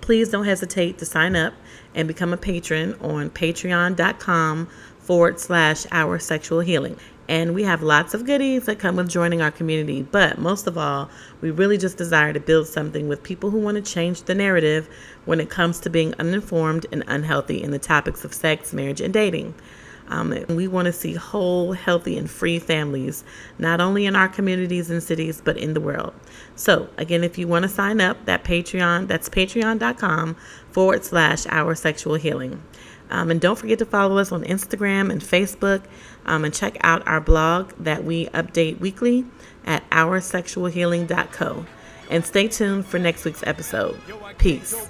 [0.01, 1.55] please don't hesitate to sign up
[1.95, 6.97] and become a patron on patreon.com forward slash our sexual healing.
[7.33, 10.03] And we have lots of goodies that come with joining our community.
[10.03, 11.09] But most of all,
[11.41, 14.87] we really just desire to build something with people who want to change the narrative
[15.25, 19.15] when it comes to being uninformed and unhealthy in the topics of sex, marriage, and
[19.15, 19.55] dating.
[20.09, 23.25] Um, we want to see whole, healthy, and free families,
[23.59, 26.13] not only in our communities and cities, but in the world.
[26.55, 30.37] So, again, if you want to sign up, that Patreon, that's patreon.com
[30.71, 32.63] forward slash our sexual healing.
[33.13, 35.83] Um, and don't forget to follow us on Instagram and Facebook
[36.27, 39.25] um, and check out our blog that we update weekly
[39.65, 41.67] at oursexualhealing.co.
[42.11, 43.99] And stay tuned for next week's episode.
[44.39, 44.89] Peace.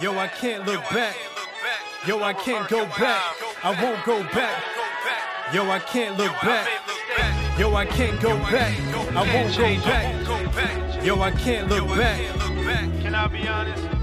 [0.00, 1.16] Yo, I can't look back.
[2.06, 3.22] Yo, I can't go back.
[3.62, 4.62] I won't go back.
[5.52, 6.68] Yo, I can't look back.
[7.58, 8.78] Yo, I can't go back.
[9.14, 11.04] I won't go back.
[11.04, 12.20] Yo, I can't look back.
[13.02, 13.99] Can I be honest?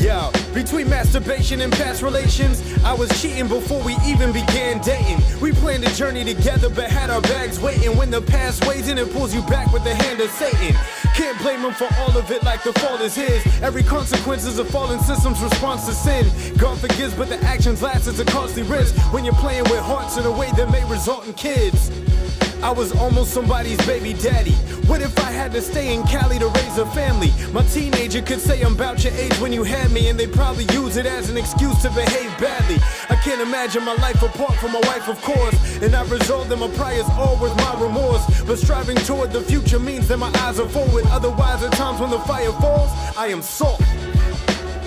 [0.00, 5.20] Yeah, between masturbation and past relations, I was cheating before we even began dating.
[5.42, 7.94] We planned a journey together, but had our bags waiting.
[7.98, 10.74] When the past weighs in, it pulls you back with the hand of Satan.
[11.14, 13.44] Can't blame him for all of it, like the fault is his.
[13.60, 16.26] Every consequence is a fallen system's response to sin.
[16.56, 18.08] God forgives, but the actions last.
[18.08, 21.26] It's a costly risk when you're playing with hearts in a way that may result
[21.26, 21.90] in kids.
[22.62, 24.52] I was almost somebody's baby daddy.
[24.86, 27.32] What if I had to stay in Cali to raise a family?
[27.52, 30.64] My teenager could say I'm about your age when you had me, and they probably
[30.74, 32.76] use it as an excuse to behave badly.
[33.08, 35.54] I can't imagine my life apart from my wife, of course.
[35.80, 38.42] And I've resolved that my prior's always my remorse.
[38.42, 41.04] But striving toward the future means that my eyes are forward.
[41.06, 43.80] Otherwise, at times when the fire falls, I am soft.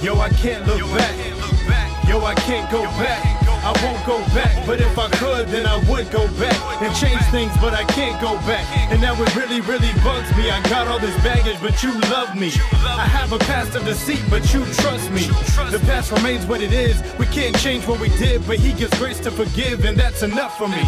[0.04, 2.08] Yo, I can't look back.
[2.08, 3.33] Yo, I can't go back.
[3.64, 7.22] I won't go back, but if I could, then I would go back and change
[7.32, 8.66] things, but I can't go back.
[8.92, 10.50] And now it really, really bugs me.
[10.52, 12.52] I got all this baggage, but you love me.
[12.74, 15.24] I have a past of deceit, but you trust me.
[15.72, 17.02] The past remains what it is.
[17.18, 20.58] We can't change what we did, but He gives grace to forgive, and that's enough
[20.58, 20.84] for me.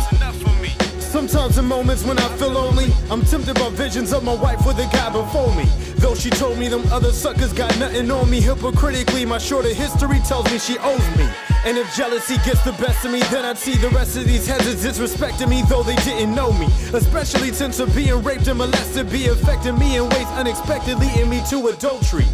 [1.16, 4.78] Sometimes in moments when I feel lonely, I'm tempted by visions of my wife with
[4.80, 5.63] a guy before me.
[5.95, 10.20] Though she told me them other suckers got nothing on me, hypocritically, my shorter history
[10.28, 11.26] tells me she owes me.
[11.63, 14.45] And if jealousy gets the best of me, then I'd see the rest of these
[14.45, 16.66] heads as disrespecting me, though they didn't know me.
[16.91, 21.41] Especially since of being raped and molested be affecting me in ways unexpectedly, leading me
[21.49, 22.26] to adultery.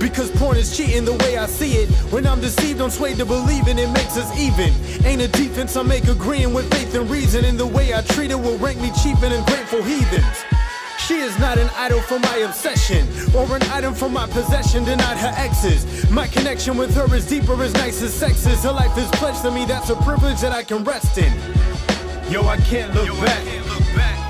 [0.00, 1.90] Because porn is cheating the way I see it.
[2.10, 4.72] When I'm deceived, I'm swayed to believing it makes us even.
[5.04, 7.44] Ain't a defense, I make agreeing with faith and reason.
[7.44, 10.44] And the way I treat it will rank me cheap and ungrateful heathens.
[11.06, 15.18] She is not an idol for my obsession, or an item for my possession, denied
[15.18, 16.08] her exes.
[16.10, 18.62] My connection with her is deeper, as nice as sex is.
[18.62, 21.32] Her life is pledged to me, that's a privilege that I can rest in.
[22.30, 23.44] Yo, I can't look back.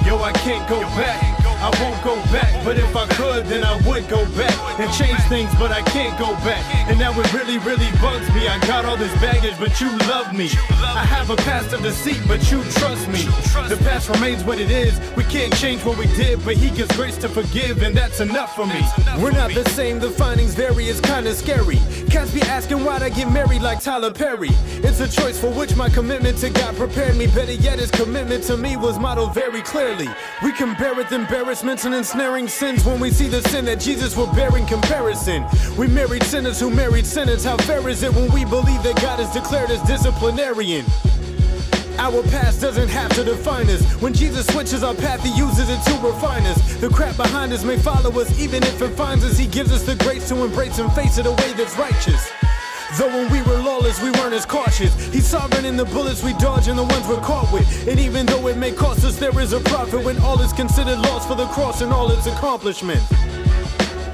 [0.07, 1.40] Yo, I can't go back.
[1.63, 5.21] I won't go back, but if I could, then I would go back and change
[5.29, 6.65] things, but I can't go back.
[6.89, 8.49] And now it really, really bugs me.
[8.49, 10.49] I got all this baggage, but you love me.
[10.71, 13.25] I have a past of deceit, but you trust me.
[13.69, 14.99] The past remains what it is.
[15.17, 18.57] We can't change what we did, but He gives grace to forgive, and that's enough
[18.57, 18.83] for me.
[19.23, 21.79] We're not the same, the findings vary, it's kinda scary.
[22.09, 24.51] Cats be asking why'd I get married like Tyler Perry.
[24.83, 27.27] It's a choice for which my commitment to God prepared me.
[27.27, 30.09] Better yet, His commitment to me was modeled very clearly.
[30.43, 33.65] We can bear it, then bear embarrassments and ensnaring sins when we see the sin
[33.65, 35.45] that Jesus will bear in comparison.
[35.77, 37.43] We married sinners who married sinners.
[37.43, 40.87] How fair is it when we believe that God is declared as disciplinarian?
[41.99, 43.83] Our past doesn't have to define us.
[44.01, 46.77] When Jesus switches our path, He uses it to refine us.
[46.77, 49.37] The crap behind us may follow us, even if it finds us.
[49.37, 52.31] He gives us the grace to embrace and face it a way that's righteous.
[52.99, 54.93] Though when we were lawless, we weren't as cautious.
[55.13, 57.89] He's sovereign in the bullets we dodge and the ones we're caught with.
[57.89, 60.99] And even though it may cost us, there is a profit when all is considered
[60.99, 63.11] lost for the cross and all its accomplishments.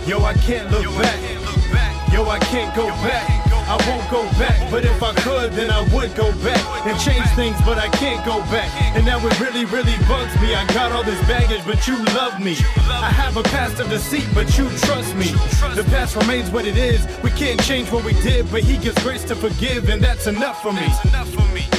[0.06, 2.12] Yo, I can't look back.
[2.12, 3.45] Yo, I can't go back.
[3.76, 7.26] I won't go back, but if I could, then I would go back and change
[7.34, 8.70] things, but I can't go back.
[8.96, 10.54] And now it really, really bugs me.
[10.54, 12.56] I got all this baggage, but you love me.
[12.88, 15.26] I have a past of deceit, but you trust me.
[15.74, 17.06] The past remains what it is.
[17.22, 20.62] We can't change what we did, but He gives grace to forgive, and that's enough
[20.62, 21.75] for me.